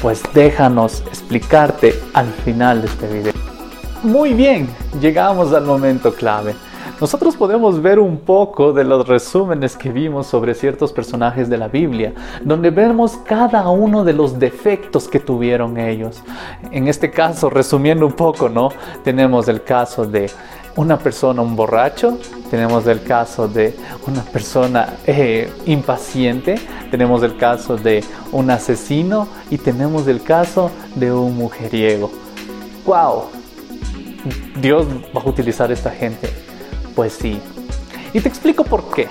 Pues 0.00 0.22
déjanos 0.32 1.02
explicarte 1.08 1.92
al 2.14 2.28
final 2.28 2.82
de 2.82 2.86
este 2.86 3.12
video. 3.12 3.32
Muy 4.04 4.32
bien, 4.32 4.68
llegamos 5.00 5.52
al 5.52 5.64
momento 5.64 6.14
clave. 6.14 6.54
Nosotros 7.00 7.36
podemos 7.36 7.82
ver 7.82 7.98
un 7.98 8.18
poco 8.18 8.72
de 8.72 8.84
los 8.84 9.06
resúmenes 9.08 9.76
que 9.76 9.90
vimos 9.90 10.28
sobre 10.28 10.54
ciertos 10.54 10.92
personajes 10.92 11.48
de 11.48 11.58
la 11.58 11.66
Biblia, 11.66 12.12
donde 12.44 12.70
vemos 12.70 13.16
cada 13.24 13.68
uno 13.68 14.04
de 14.04 14.12
los 14.12 14.38
defectos 14.38 15.08
que 15.08 15.18
tuvieron 15.18 15.78
ellos. 15.78 16.22
En 16.70 16.86
este 16.86 17.10
caso, 17.10 17.50
resumiendo 17.50 18.06
un 18.06 18.14
poco, 18.14 18.48
¿no? 18.48 18.70
Tenemos 19.02 19.48
el 19.48 19.62
caso 19.62 20.06
de 20.06 20.30
una 20.78 20.96
persona, 20.96 21.42
un 21.42 21.56
borracho, 21.56 22.18
tenemos 22.52 22.86
el 22.86 23.02
caso 23.02 23.48
de 23.48 23.74
una 24.06 24.22
persona 24.22 24.94
eh, 25.08 25.50
impaciente, 25.66 26.54
tenemos 26.88 27.24
el 27.24 27.36
caso 27.36 27.76
de 27.76 28.04
un 28.30 28.48
asesino 28.48 29.26
y 29.50 29.58
tenemos 29.58 30.06
el 30.06 30.22
caso 30.22 30.70
de 30.94 31.10
un 31.12 31.36
mujeriego. 31.36 32.12
¡Wow! 32.86 33.24
Dios 34.60 34.86
va 35.14 35.20
a 35.20 35.28
utilizar 35.28 35.72
esta 35.72 35.90
gente. 35.90 36.30
Pues 36.94 37.12
sí. 37.12 37.40
Y 38.14 38.20
te 38.20 38.28
explico 38.28 38.62
por 38.62 38.88
qué. 38.94 39.08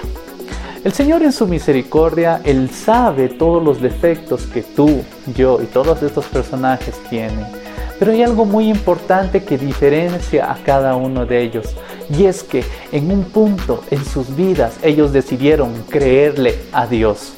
El 0.86 0.94
Señor 0.94 1.22
en 1.22 1.34
su 1.34 1.48
misericordia, 1.48 2.40
Él 2.46 2.70
sabe 2.70 3.28
todos 3.28 3.62
los 3.62 3.82
defectos 3.82 4.44
que 4.46 4.64
tú, 4.64 5.04
yo 5.36 5.62
y 5.62 5.66
todos 5.66 6.02
estos 6.02 6.26
personajes 6.28 6.96
tienen. 7.10 7.67
Pero 8.00 8.12
hay 8.12 8.24
algo 8.24 8.46
muy 8.46 8.70
importante 8.70 9.44
que 9.44 9.58
diferencia 9.58 10.52
a 10.52 10.56
cada 10.64 10.96
uno 10.96 11.26
de 11.26 11.42
ellos. 11.42 11.76
Y 12.16 12.26
es 12.26 12.44
que 12.44 12.64
en 12.92 13.12
un 13.12 13.24
punto 13.24 13.84
en 13.90 14.04
sus 14.06 14.36
vidas 14.36 14.78
ellos 14.84 15.12
decidieron 15.12 15.74
creerle 15.90 16.56
a 16.72 16.86
Dios. 16.86 17.34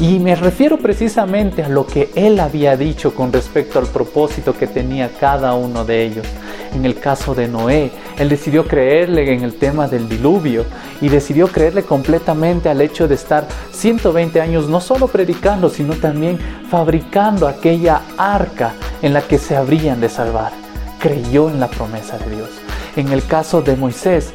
Y 0.00 0.20
me 0.20 0.36
refiero 0.36 0.78
precisamente 0.78 1.64
a 1.64 1.68
lo 1.68 1.84
que 1.84 2.10
él 2.14 2.38
había 2.38 2.76
dicho 2.76 3.12
con 3.12 3.32
respecto 3.32 3.80
al 3.80 3.86
propósito 3.86 4.56
que 4.56 4.68
tenía 4.68 5.10
cada 5.18 5.54
uno 5.54 5.84
de 5.84 6.04
ellos. 6.04 6.26
En 6.72 6.84
el 6.84 7.00
caso 7.00 7.34
de 7.34 7.48
Noé, 7.48 7.90
él 8.16 8.28
decidió 8.28 8.64
creerle 8.64 9.32
en 9.32 9.42
el 9.42 9.54
tema 9.54 9.88
del 9.88 10.08
diluvio 10.08 10.64
y 11.00 11.08
decidió 11.08 11.48
creerle 11.48 11.82
completamente 11.82 12.68
al 12.68 12.80
hecho 12.80 13.08
de 13.08 13.16
estar 13.16 13.48
120 13.72 14.40
años 14.40 14.68
no 14.68 14.80
solo 14.80 15.08
predicando, 15.08 15.68
sino 15.68 15.94
también 15.94 16.38
fabricando 16.70 17.48
aquella 17.48 18.02
arca 18.16 18.74
en 19.02 19.12
la 19.12 19.22
que 19.22 19.38
se 19.38 19.56
habrían 19.56 20.00
de 20.00 20.08
salvar. 20.08 20.52
Creyó 20.98 21.48
en 21.48 21.60
la 21.60 21.68
promesa 21.68 22.18
de 22.18 22.36
Dios. 22.36 22.50
En 22.96 23.12
el 23.12 23.24
caso 23.24 23.62
de 23.62 23.76
Moisés, 23.76 24.32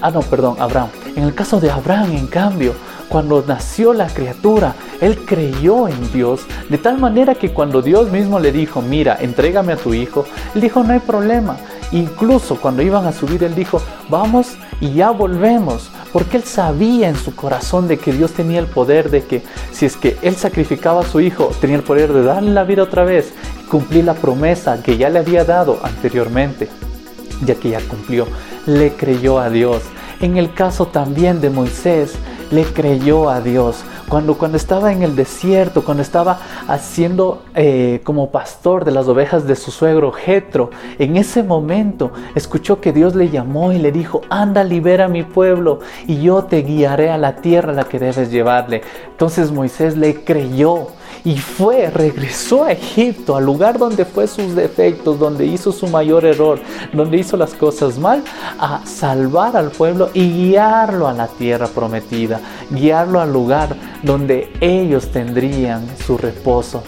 ah 0.00 0.10
no, 0.10 0.20
perdón, 0.20 0.56
Abraham. 0.58 0.88
En 1.16 1.24
el 1.24 1.34
caso 1.34 1.60
de 1.60 1.70
Abraham, 1.70 2.12
en 2.12 2.26
cambio, 2.26 2.74
cuando 3.08 3.42
nació 3.46 3.92
la 3.92 4.06
criatura, 4.06 4.74
él 5.00 5.24
creyó 5.24 5.88
en 5.88 6.12
Dios 6.12 6.42
de 6.68 6.78
tal 6.78 6.98
manera 6.98 7.34
que 7.34 7.52
cuando 7.52 7.82
Dios 7.82 8.10
mismo 8.10 8.38
le 8.38 8.52
dijo, 8.52 8.82
mira, 8.82 9.16
entrégame 9.20 9.72
a 9.72 9.76
tu 9.76 9.94
hijo, 9.94 10.26
él 10.54 10.60
dijo, 10.60 10.82
no 10.84 10.92
hay 10.92 11.00
problema. 11.00 11.56
Incluso 11.92 12.60
cuando 12.60 12.82
iban 12.82 13.06
a 13.06 13.12
subir, 13.12 13.42
él 13.44 13.54
dijo, 13.54 13.80
vamos 14.10 14.56
y 14.80 14.92
ya 14.92 15.10
volvemos. 15.10 15.90
Porque 16.12 16.36
él 16.38 16.44
sabía 16.44 17.08
en 17.08 17.16
su 17.16 17.34
corazón 17.34 17.88
de 17.88 17.98
que 17.98 18.12
Dios 18.12 18.32
tenía 18.32 18.60
el 18.60 18.66
poder 18.66 19.10
de 19.10 19.24
que 19.24 19.42
si 19.72 19.86
es 19.86 19.96
que 19.96 20.16
él 20.22 20.36
sacrificaba 20.36 21.02
a 21.02 21.06
su 21.06 21.20
hijo, 21.20 21.50
tenía 21.60 21.76
el 21.76 21.82
poder 21.82 22.12
de 22.12 22.22
darle 22.22 22.52
la 22.52 22.64
vida 22.64 22.82
otra 22.82 23.04
vez 23.04 23.32
y 23.62 23.66
cumplir 23.66 24.04
la 24.04 24.14
promesa 24.14 24.82
que 24.82 24.96
ya 24.96 25.10
le 25.10 25.18
había 25.18 25.44
dado 25.44 25.78
anteriormente, 25.82 26.68
ya 27.44 27.54
que 27.54 27.70
ya 27.70 27.80
cumplió. 27.80 28.26
Le 28.66 28.92
creyó 28.92 29.38
a 29.38 29.50
Dios. 29.50 29.82
En 30.20 30.36
el 30.36 30.52
caso 30.52 30.86
también 30.86 31.40
de 31.40 31.50
Moisés, 31.50 32.14
le 32.50 32.64
creyó 32.64 33.30
a 33.30 33.40
Dios. 33.40 33.84
Cuando, 34.08 34.38
cuando 34.38 34.56
estaba 34.56 34.92
en 34.92 35.02
el 35.02 35.16
desierto, 35.16 35.84
cuando 35.84 36.02
estaba 36.02 36.38
haciendo 36.66 37.42
eh, 37.54 38.00
como 38.04 38.30
pastor 38.30 38.84
de 38.84 38.90
las 38.90 39.06
ovejas 39.08 39.46
de 39.46 39.56
su 39.56 39.70
suegro 39.70 40.12
Jetro, 40.12 40.70
en 40.98 41.16
ese 41.16 41.42
momento 41.42 42.12
escuchó 42.34 42.80
que 42.80 42.92
Dios 42.92 43.14
le 43.14 43.28
llamó 43.28 43.72
y 43.72 43.78
le 43.78 43.92
dijo, 43.92 44.22
anda, 44.30 44.64
libera 44.64 45.06
a 45.06 45.08
mi 45.08 45.22
pueblo 45.22 45.80
y 46.06 46.20
yo 46.22 46.44
te 46.44 46.62
guiaré 46.62 47.10
a 47.10 47.18
la 47.18 47.36
tierra 47.36 47.72
a 47.72 47.74
la 47.76 47.84
que 47.84 47.98
debes 47.98 48.30
llevarle. 48.30 48.82
Entonces 49.10 49.50
Moisés 49.50 49.96
le 49.96 50.24
creyó 50.24 50.88
y 51.24 51.36
fue, 51.36 51.90
regresó 51.90 52.64
a 52.64 52.72
Egipto, 52.72 53.36
al 53.36 53.44
lugar 53.44 53.78
donde 53.78 54.04
fue 54.04 54.26
sus 54.26 54.54
defectos, 54.54 55.18
donde 55.18 55.46
hizo 55.46 55.72
su 55.72 55.86
mayor 55.88 56.24
error, 56.24 56.60
donde 56.92 57.18
hizo 57.18 57.36
las 57.36 57.54
cosas 57.54 57.98
mal, 57.98 58.22
a 58.58 58.80
salvar 58.86 59.56
al 59.56 59.70
pueblo 59.70 60.10
y 60.14 60.30
guiarlo 60.30 61.08
a 61.08 61.12
la 61.12 61.26
tierra 61.26 61.66
prometida, 61.66 62.40
guiarlo 62.70 63.20
al 63.20 63.32
lugar 63.32 63.76
donde 64.02 64.52
ellos 64.60 65.08
tendrían 65.08 65.86
su 66.04 66.16
reposo. 66.16 66.82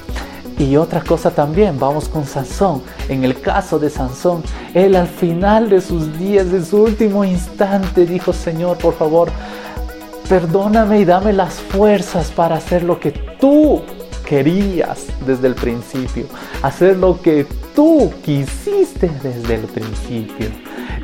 Y 0.58 0.76
otra 0.76 1.00
cosa 1.00 1.30
también, 1.30 1.78
vamos 1.78 2.06
con 2.06 2.26
Sansón. 2.26 2.82
En 3.08 3.24
el 3.24 3.40
caso 3.40 3.78
de 3.78 3.88
Sansón, 3.88 4.42
él 4.74 4.94
al 4.94 5.08
final 5.08 5.70
de 5.70 5.80
sus 5.80 6.18
días, 6.18 6.52
de 6.52 6.62
su 6.62 6.82
último 6.82 7.24
instante, 7.24 8.04
dijo, 8.04 8.34
Señor, 8.34 8.76
por 8.76 8.92
favor, 8.92 9.30
perdóname 10.28 11.00
y 11.00 11.04
dame 11.06 11.32
las 11.32 11.54
fuerzas 11.54 12.30
para 12.30 12.56
hacer 12.56 12.82
lo 12.82 13.00
que 13.00 13.10
tú 13.10 13.80
querías 14.30 15.06
desde 15.26 15.48
el 15.48 15.56
principio, 15.56 16.26
hacer 16.62 16.96
lo 16.98 17.20
que 17.20 17.44
tú 17.74 18.12
quisiste 18.24 19.10
desde 19.24 19.56
el 19.56 19.62
principio. 19.62 20.46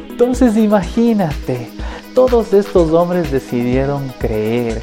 Entonces 0.09 0.57
imagínate, 0.57 1.69
todos 2.15 2.53
estos 2.53 2.93
hombres 2.93 3.33
decidieron 3.33 4.13
creer. 4.21 4.81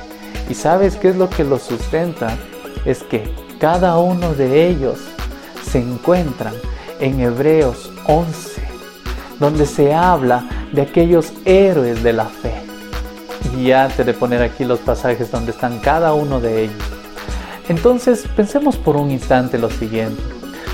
¿Y 0.49 0.55
sabes 0.55 0.97
qué 0.97 1.11
es 1.11 1.15
lo 1.15 1.29
que 1.29 1.45
los 1.45 1.61
sustenta? 1.61 2.37
Es 2.83 3.01
que 3.03 3.33
cada 3.61 3.97
uno 3.97 4.33
de 4.33 4.67
ellos 4.67 4.99
se 5.71 5.79
encuentran 5.79 6.53
en 6.99 7.21
Hebreos 7.21 7.93
11, 8.07 8.61
donde 9.39 9.65
se 9.65 9.93
habla 9.93 10.49
de 10.73 10.81
aquellos 10.81 11.31
héroes 11.45 12.03
de 12.03 12.11
la 12.11 12.25
fe. 12.25 12.51
Y 13.57 13.71
antes 13.71 14.05
de 14.05 14.13
poner 14.13 14.41
aquí 14.41 14.65
los 14.65 14.79
pasajes 14.79 15.31
donde 15.31 15.51
están 15.51 15.79
cada 15.79 16.13
uno 16.13 16.41
de 16.41 16.65
ellos, 16.65 16.92
entonces 17.69 18.25
pensemos 18.35 18.77
por 18.77 18.97
un 18.97 19.11
instante 19.11 19.57
lo 19.57 19.69
siguiente. 19.69 20.21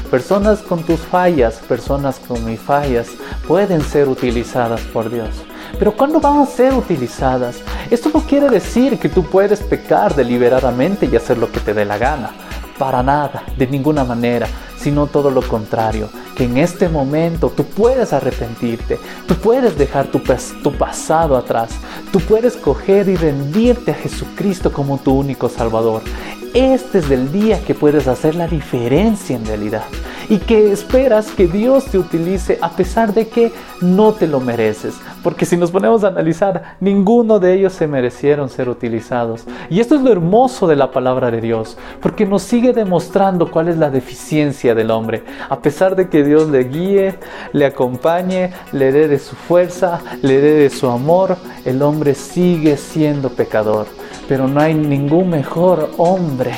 Personas 0.10 0.62
con 0.62 0.82
tus 0.84 1.00
fallas, 1.00 1.56
personas 1.68 2.20
con 2.20 2.44
mis 2.44 2.60
fallas, 2.60 3.10
pueden 3.48 3.82
ser 3.82 4.08
utilizadas 4.08 4.82
por 4.82 5.12
Dios. 5.12 5.30
Pero 5.78 5.96
¿cuándo 5.96 6.20
van 6.20 6.40
a 6.40 6.46
ser 6.48 6.74
utilizadas? 6.74 7.58
Esto 7.92 8.10
no 8.12 8.22
quiere 8.22 8.50
decir 8.50 8.98
que 8.98 9.08
tú 9.08 9.24
puedes 9.24 9.62
pecar 9.62 10.16
deliberadamente 10.16 11.08
y 11.12 11.16
hacer 11.16 11.38
lo 11.38 11.52
que 11.52 11.60
te 11.60 11.76
dé 11.76 11.86
la 11.86 12.00
gana. 12.00 12.32
Para 12.80 13.04
nada, 13.04 13.44
de 13.56 13.68
ninguna 13.68 14.04
manera, 14.04 14.48
sino 14.78 15.08
todo 15.08 15.30
lo 15.30 15.42
contrario. 15.42 16.10
Que 16.36 16.46
en 16.46 16.58
este 16.58 16.90
momento 16.90 17.52
tú 17.56 17.66
puedes 17.66 18.12
arrepentirte, 18.12 18.98
tú 19.28 19.36
puedes 19.36 19.78
dejar 19.78 20.08
tu, 20.08 20.22
tu 20.64 20.72
pasado 20.72 21.38
atrás, 21.38 21.70
tú 22.12 22.20
puedes 22.22 22.56
coger 22.56 23.10
y 23.10 23.16
rendirte 23.16 23.92
a 23.92 23.96
Jesucristo 23.96 24.72
como 24.72 24.98
tu 24.98 25.14
único 25.14 25.50
Salvador. 25.50 26.02
Este 26.54 26.98
es 26.98 27.12
el 27.12 27.32
día 27.32 27.60
que 27.66 27.76
puedes 27.76 28.08
hacer 28.08 28.34
la 28.34 28.48
diferencia 28.48 29.36
en 29.36 29.46
realidad 29.46 29.84
y 30.30 30.38
que 30.38 30.72
esperas 30.72 31.32
que 31.32 31.48
Dios 31.48 31.86
te 31.86 32.00
utilice 32.00 32.58
a 32.62 32.70
pesar 32.72 33.14
de 33.14 33.28
que 33.28 33.52
no 33.82 34.14
te 34.14 34.28
lo 34.28 34.40
mereces. 34.40 34.96
Porque 35.24 35.46
si 35.46 35.58
nos 35.58 35.70
ponemos 35.70 36.04
a 36.04 36.08
analizar, 36.08 36.78
ninguno 36.80 37.40
de 37.40 37.54
ellos 37.54 37.74
se 37.74 37.88
merecieron 37.88 38.50
ser 38.50 38.68
utilizados. 38.68 39.46
Y 39.70 39.80
esto 39.80 39.96
es 39.96 40.02
lo 40.02 40.12
hermoso 40.12 40.68
de 40.68 40.76
la 40.76 40.92
palabra 40.92 41.30
de 41.30 41.42
Dios, 41.42 41.78
porque 42.02 42.26
nos 42.26 42.44
sigue 42.44 42.74
demostrando 42.74 43.52
cuál 43.52 43.68
es 43.68 43.78
la 43.78 43.92
deficiencia 43.92 44.74
del 44.74 44.90
hombre. 44.90 45.24
A 45.50 45.62
pesar 45.62 45.96
de 45.96 46.10
que 46.10 46.24
Dios 46.24 46.50
le 46.50 46.64
guíe, 46.64 47.16
le 47.54 47.66
acompañe, 47.66 48.54
le 48.72 48.92
dé 48.92 49.08
de 49.08 49.20
su 49.20 49.36
fuerza, 49.36 50.02
le 50.22 50.42
dé 50.42 50.54
de 50.54 50.70
su 50.70 50.88
amor, 50.90 51.38
el 51.66 51.82
hombre 51.82 52.16
sigue 52.16 52.78
siendo 52.78 53.30
pecador. 53.30 53.88
Pero 54.30 54.48
no 54.48 54.62
hay 54.62 54.76
ningún 54.76 55.32
mejor 55.32 55.90
hombre 55.98 56.54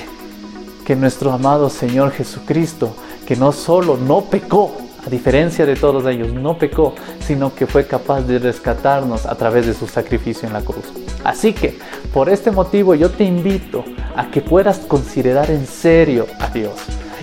que 0.86 0.94
nuestro 0.94 1.32
amado 1.32 1.70
Señor 1.70 2.12
Jesucristo, 2.12 2.94
que 3.26 3.38
no 3.38 3.54
solo 3.54 3.96
no 3.96 4.26
pecó, 4.26 4.76
a 5.08 5.10
diferencia 5.10 5.66
de 5.66 5.78
todos 5.78 6.06
ellos, 6.06 6.34
no 6.34 6.58
pecó, 6.58 6.94
sino 7.26 7.56
que 7.56 7.66
fue 7.66 7.88
capaz 7.88 8.24
de 8.24 8.40
rescatarnos 8.40 9.26
a 9.26 9.36
través 9.36 9.66
de 9.68 9.74
su 9.74 9.88
sacrificio 9.88 10.48
en 10.48 10.54
la 10.54 10.62
cruz. 10.62 10.84
Así 11.24 11.54
que, 11.54 11.80
por 12.14 12.28
este 12.28 12.52
motivo, 12.52 12.94
yo 12.94 13.10
te 13.10 13.24
invito 13.24 13.86
a 14.18 14.30
que 14.30 14.42
puedas 14.42 14.80
considerar 14.80 15.50
en 15.50 15.66
serio 15.66 16.28
a 16.42 16.50
Dios. 16.50 16.74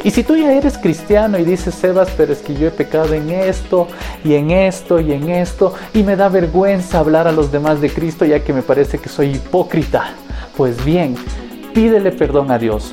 Y 0.03 0.13
si 0.13 0.25
tú 0.25 0.35
ya 0.35 0.53
eres 0.55 0.79
cristiano 0.79 1.39
y 1.39 1.45
dices, 1.45 1.75
Sebas, 1.75 2.09
pero 2.17 2.33
es 2.33 2.39
que 2.39 2.55
yo 2.55 2.69
he 2.69 2.71
pecado 2.71 3.13
en 3.13 3.31
esto 3.31 3.87
y 4.25 4.33
en 4.33 4.51
esto 4.51 4.99
y 4.99 5.13
en 5.13 5.29
esto, 5.29 5.75
y 5.93 6.03
me 6.05 6.17
da 6.17 6.31
vergüenza 6.31 7.01
hablar 7.01 7.29
a 7.29 7.33
los 7.33 7.53
demás 7.53 7.83
de 7.83 7.91
Cristo 7.91 8.25
ya 8.25 8.41
que 8.41 8.55
me 8.55 8.63
parece 8.63 8.99
que 8.99 9.11
soy 9.11 9.33
hipócrita, 9.33 10.15
pues 10.59 10.85
bien, 10.85 11.15
pídele 11.73 12.11
perdón 12.11 12.51
a 12.51 12.59
Dios 12.59 12.93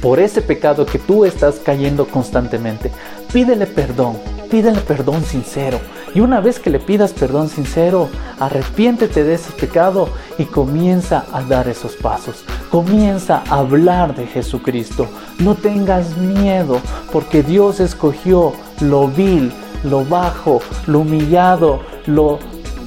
por 0.00 0.18
ese 0.18 0.40
pecado 0.40 0.86
que 0.86 0.98
tú 0.98 1.26
estás 1.26 1.60
cayendo 1.62 2.06
constantemente. 2.06 2.90
Pídele 3.34 3.66
perdón, 3.66 4.16
pídele 4.50 4.80
perdón 4.80 5.22
sincero. 5.22 5.78
Y 6.14 6.20
una 6.20 6.40
vez 6.40 6.58
que 6.58 6.70
le 6.70 6.80
pidas 6.80 7.12
perdón 7.12 7.50
sincero, 7.50 8.08
arrepiéntete 8.38 9.24
de 9.24 9.34
ese 9.34 9.52
pecado 9.52 10.08
y 10.38 10.46
comienza 10.46 11.26
a 11.34 11.42
dar 11.42 11.68
esos 11.68 11.96
pasos. 11.96 12.44
Comienza 12.70 13.44
a 13.50 13.58
hablar 13.58 14.14
de 14.16 14.26
Jesucristo. 14.26 15.06
No 15.38 15.56
tengas 15.56 16.16
miedo 16.16 16.80
porque 17.12 17.42
Dios 17.42 17.78
escogió 17.78 18.54
lo 18.80 19.06
vil, 19.08 19.52
lo 19.84 20.02
bajo, 20.06 20.62
lo 20.86 21.00
humillado, 21.00 21.80
lo 22.06 22.38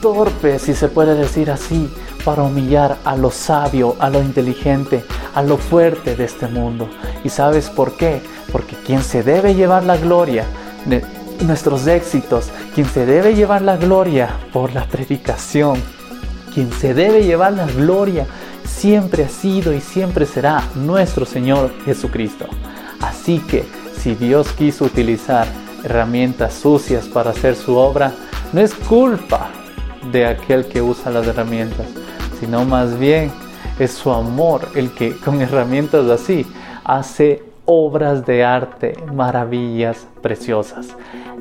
torpe, 0.01 0.58
si 0.58 0.73
se 0.73 0.88
puede 0.88 1.13
decir 1.13 1.51
así, 1.51 1.89
para 2.23 2.43
humillar 2.43 2.97
a 3.03 3.15
lo 3.15 3.31
sabio, 3.31 3.95
a 3.99 4.09
lo 4.09 4.21
inteligente, 4.21 5.03
a 5.33 5.41
lo 5.41 5.57
fuerte 5.57 6.15
de 6.15 6.25
este 6.25 6.47
mundo. 6.47 6.89
¿Y 7.23 7.29
sabes 7.29 7.69
por 7.69 7.97
qué? 7.97 8.21
Porque 8.51 8.75
quien 8.75 9.03
se 9.03 9.23
debe 9.23 9.55
llevar 9.55 9.83
la 9.83 9.97
gloria 9.97 10.45
de 10.86 11.03
nuestros 11.41 11.88
éxitos, 11.88 12.49
quien 12.73 12.88
se 12.88 13.05
debe 13.05 13.36
llevar 13.36 13.62
la 13.62 13.77
gloria 13.77 14.29
por 14.51 14.73
la 14.73 14.86
predicación, 14.86 15.81
quien 16.53 16.71
se 16.71 16.93
debe 16.93 17.23
llevar 17.23 17.53
la 17.53 17.65
gloria 17.65 18.27
siempre 18.65 19.25
ha 19.25 19.29
sido 19.29 19.73
y 19.73 19.81
siempre 19.81 20.25
será 20.25 20.63
nuestro 20.75 21.25
Señor 21.25 21.71
Jesucristo. 21.86 22.45
Así 23.01 23.39
que 23.39 23.65
si 23.97 24.15
Dios 24.15 24.51
quiso 24.53 24.86
utilizar 24.86 25.47
herramientas 25.83 26.53
sucias 26.53 27.07
para 27.07 27.31
hacer 27.31 27.55
su 27.55 27.75
obra, 27.75 28.13
no 28.53 28.62
es 28.62 28.73
culpa 28.73 29.49
de 30.12 30.25
aquel 30.25 30.65
que 30.65 30.81
usa 30.81 31.12
las 31.12 31.27
herramientas, 31.27 31.88
sino 32.39 32.65
más 32.65 32.98
bien 33.00 33.32
es 33.80 33.91
su 33.91 34.12
amor 34.12 34.67
el 34.76 34.91
que 34.91 35.17
con 35.17 35.41
herramientas 35.41 36.10
así 36.10 36.46
hace 36.84 37.43
obras 37.65 38.26
de 38.26 38.43
arte, 38.43 38.96
maravillas 39.13 40.08
preciosas. 40.22 40.88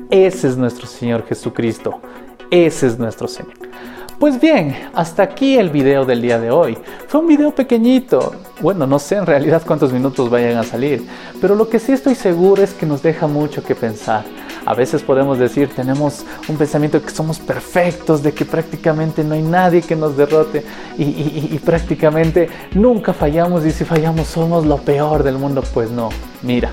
Ese 0.09 0.47
es 0.47 0.57
nuestro 0.57 0.87
Señor 0.87 1.25
Jesucristo. 1.25 1.99
Ese 2.49 2.87
es 2.87 2.99
nuestro 2.99 3.27
Señor. 3.27 3.53
Pues 4.19 4.39
bien, 4.39 4.75
hasta 4.93 5.23
aquí 5.23 5.57
el 5.57 5.69
video 5.69 6.05
del 6.05 6.21
día 6.21 6.39
de 6.39 6.49
hoy. 6.49 6.77
Fue 7.07 7.19
un 7.19 7.27
video 7.27 7.53
pequeñito. 7.53 8.33
Bueno, 8.61 8.87
no 8.87 8.99
sé 8.99 9.15
en 9.15 9.25
realidad 9.25 9.63
cuántos 9.65 9.91
minutos 9.91 10.29
vayan 10.29 10.57
a 10.57 10.63
salir, 10.63 11.05
pero 11.41 11.55
lo 11.55 11.67
que 11.67 11.79
sí 11.79 11.91
estoy 11.91 12.15
seguro 12.15 12.63
es 12.63 12.73
que 12.73 12.85
nos 12.85 13.01
deja 13.01 13.27
mucho 13.27 13.63
que 13.63 13.75
pensar. 13.75 14.23
A 14.65 14.73
veces 14.73 15.01
podemos 15.01 15.37
decir, 15.39 15.69
tenemos 15.75 16.25
un 16.47 16.57
pensamiento 16.57 16.99
de 16.99 17.05
que 17.05 17.11
somos 17.11 17.39
perfectos, 17.39 18.23
de 18.23 18.33
que 18.33 18.45
prácticamente 18.45 19.23
no 19.23 19.35
hay 19.35 19.41
nadie 19.41 19.81
que 19.81 19.95
nos 19.95 20.15
derrote 20.15 20.63
y, 20.97 21.59
prácticamente 21.63 22.49
nunca 22.73 23.13
fallamos 23.13 23.65
y 23.65 23.71
si 23.71 23.85
fallamos 23.85 24.27
somos 24.27 24.65
lo 24.65 24.77
peor 24.77 25.23
del 25.23 25.37
mundo. 25.37 25.63
Pues 25.73 25.89
no, 25.89 26.09
mira, 26.41 26.71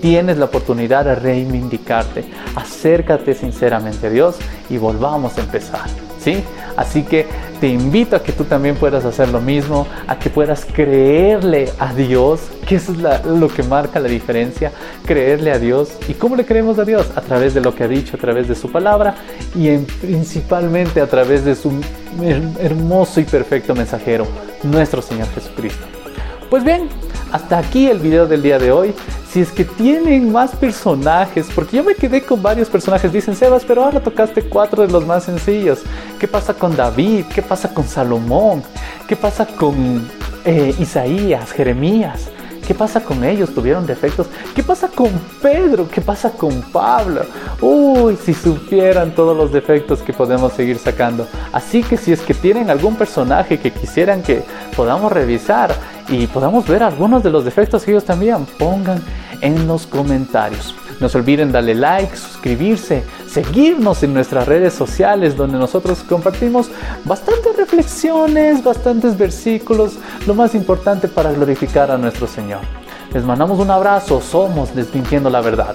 tienes 0.00 0.38
la 0.38 0.46
oportunidad 0.46 1.04
de 1.04 1.14
reivindicarte. 1.14 2.24
Acércate 2.56 3.34
sinceramente 3.34 4.06
a 4.06 4.10
Dios 4.10 4.36
y 4.70 4.78
volvamos 4.78 5.36
a 5.38 5.40
empezar. 5.40 6.11
¿Sí? 6.22 6.44
Así 6.76 7.02
que 7.02 7.26
te 7.60 7.68
invito 7.68 8.16
a 8.16 8.22
que 8.22 8.32
tú 8.32 8.44
también 8.44 8.76
puedas 8.76 9.04
hacer 9.04 9.28
lo 9.28 9.40
mismo, 9.40 9.86
a 10.06 10.18
que 10.18 10.30
puedas 10.30 10.64
creerle 10.64 11.70
a 11.78 11.92
Dios, 11.92 12.40
que 12.66 12.76
eso 12.76 12.92
es 12.92 13.24
lo 13.24 13.48
que 13.48 13.62
marca 13.62 14.00
la 14.00 14.08
diferencia, 14.08 14.72
creerle 15.04 15.52
a 15.52 15.58
Dios. 15.58 15.92
¿Y 16.08 16.14
cómo 16.14 16.36
le 16.36 16.44
creemos 16.44 16.78
a 16.78 16.84
Dios? 16.84 17.10
A 17.14 17.20
través 17.20 17.54
de 17.54 17.60
lo 17.60 17.74
que 17.74 17.84
ha 17.84 17.88
dicho, 17.88 18.16
a 18.16 18.20
través 18.20 18.48
de 18.48 18.54
su 18.54 18.70
palabra 18.70 19.14
y 19.54 19.76
principalmente 19.78 21.00
a 21.00 21.06
través 21.06 21.44
de 21.44 21.54
su 21.54 21.72
hermoso 22.58 23.20
y 23.20 23.24
perfecto 23.24 23.74
mensajero, 23.74 24.26
nuestro 24.62 25.02
Señor 25.02 25.28
Jesucristo. 25.34 25.86
Pues 26.50 26.64
bien, 26.64 26.88
hasta 27.32 27.58
aquí 27.58 27.88
el 27.88 27.98
video 27.98 28.26
del 28.26 28.42
día 28.42 28.58
de 28.58 28.70
hoy. 28.70 28.94
Si 29.28 29.40
es 29.40 29.50
que 29.50 29.64
tienen 29.64 30.30
más 30.30 30.54
personajes, 30.54 31.48
porque 31.54 31.78
yo 31.78 31.84
me 31.84 31.94
quedé 31.94 32.22
con 32.22 32.42
varios 32.42 32.68
personajes, 32.68 33.10
dicen 33.12 33.34
Sebas, 33.34 33.64
pero 33.64 33.84
ahora 33.84 34.00
tocaste 34.00 34.42
cuatro 34.42 34.86
de 34.86 34.92
los 34.92 35.06
más 35.06 35.24
sencillos. 35.24 35.80
¿Qué 36.20 36.28
pasa 36.28 36.52
con 36.52 36.76
David? 36.76 37.24
¿Qué 37.34 37.40
pasa 37.40 37.72
con 37.72 37.88
Salomón? 37.88 38.62
¿Qué 39.08 39.16
pasa 39.16 39.46
con 39.46 40.06
eh, 40.44 40.74
Isaías, 40.78 41.50
Jeremías? 41.52 42.28
¿Qué 42.66 42.74
pasa 42.74 43.02
con 43.02 43.24
ellos? 43.24 43.52
¿Tuvieron 43.54 43.86
defectos? 43.86 44.28
¿Qué 44.54 44.62
pasa 44.62 44.88
con 44.88 45.10
Pedro? 45.40 45.88
¿Qué 45.88 46.00
pasa 46.00 46.30
con 46.30 46.62
Pablo? 46.62 47.22
Uy, 47.60 48.16
si 48.16 48.32
supieran 48.34 49.14
todos 49.14 49.36
los 49.36 49.52
defectos 49.52 50.00
que 50.02 50.12
podemos 50.12 50.52
seguir 50.52 50.78
sacando. 50.78 51.26
Así 51.52 51.82
que 51.82 51.96
si 51.96 52.12
es 52.12 52.20
que 52.20 52.34
tienen 52.34 52.70
algún 52.70 52.96
personaje 52.96 53.58
que 53.58 53.72
quisieran 53.72 54.22
que 54.22 54.44
podamos 54.76 55.10
revisar 55.10 55.74
y 56.08 56.26
podamos 56.28 56.66
ver 56.66 56.82
algunos 56.82 57.22
de 57.22 57.30
los 57.30 57.44
defectos 57.44 57.84
que 57.84 57.90
ellos 57.90 58.04
también, 58.04 58.46
pongan 58.58 59.02
en 59.40 59.66
los 59.66 59.86
comentarios. 59.86 60.74
No 61.00 61.08
se 61.08 61.18
olviden 61.18 61.52
darle 61.52 61.74
like, 61.74 62.16
suscribirse, 62.16 63.04
seguirnos 63.28 64.02
en 64.02 64.14
nuestras 64.14 64.46
redes 64.46 64.74
sociales 64.74 65.36
donde 65.36 65.58
nosotros 65.58 66.02
compartimos 66.08 66.70
bastantes 67.04 67.56
reflexiones, 67.56 68.62
bastantes 68.62 69.16
versículos, 69.16 69.94
lo 70.26 70.34
más 70.34 70.54
importante 70.54 71.08
para 71.08 71.32
glorificar 71.32 71.90
a 71.90 71.98
nuestro 71.98 72.26
Señor. 72.26 72.60
Les 73.12 73.24
mandamos 73.24 73.58
un 73.58 73.70
abrazo, 73.70 74.20
somos 74.20 74.74
Desmintiendo 74.74 75.28
la 75.28 75.40
Verdad. 75.40 75.74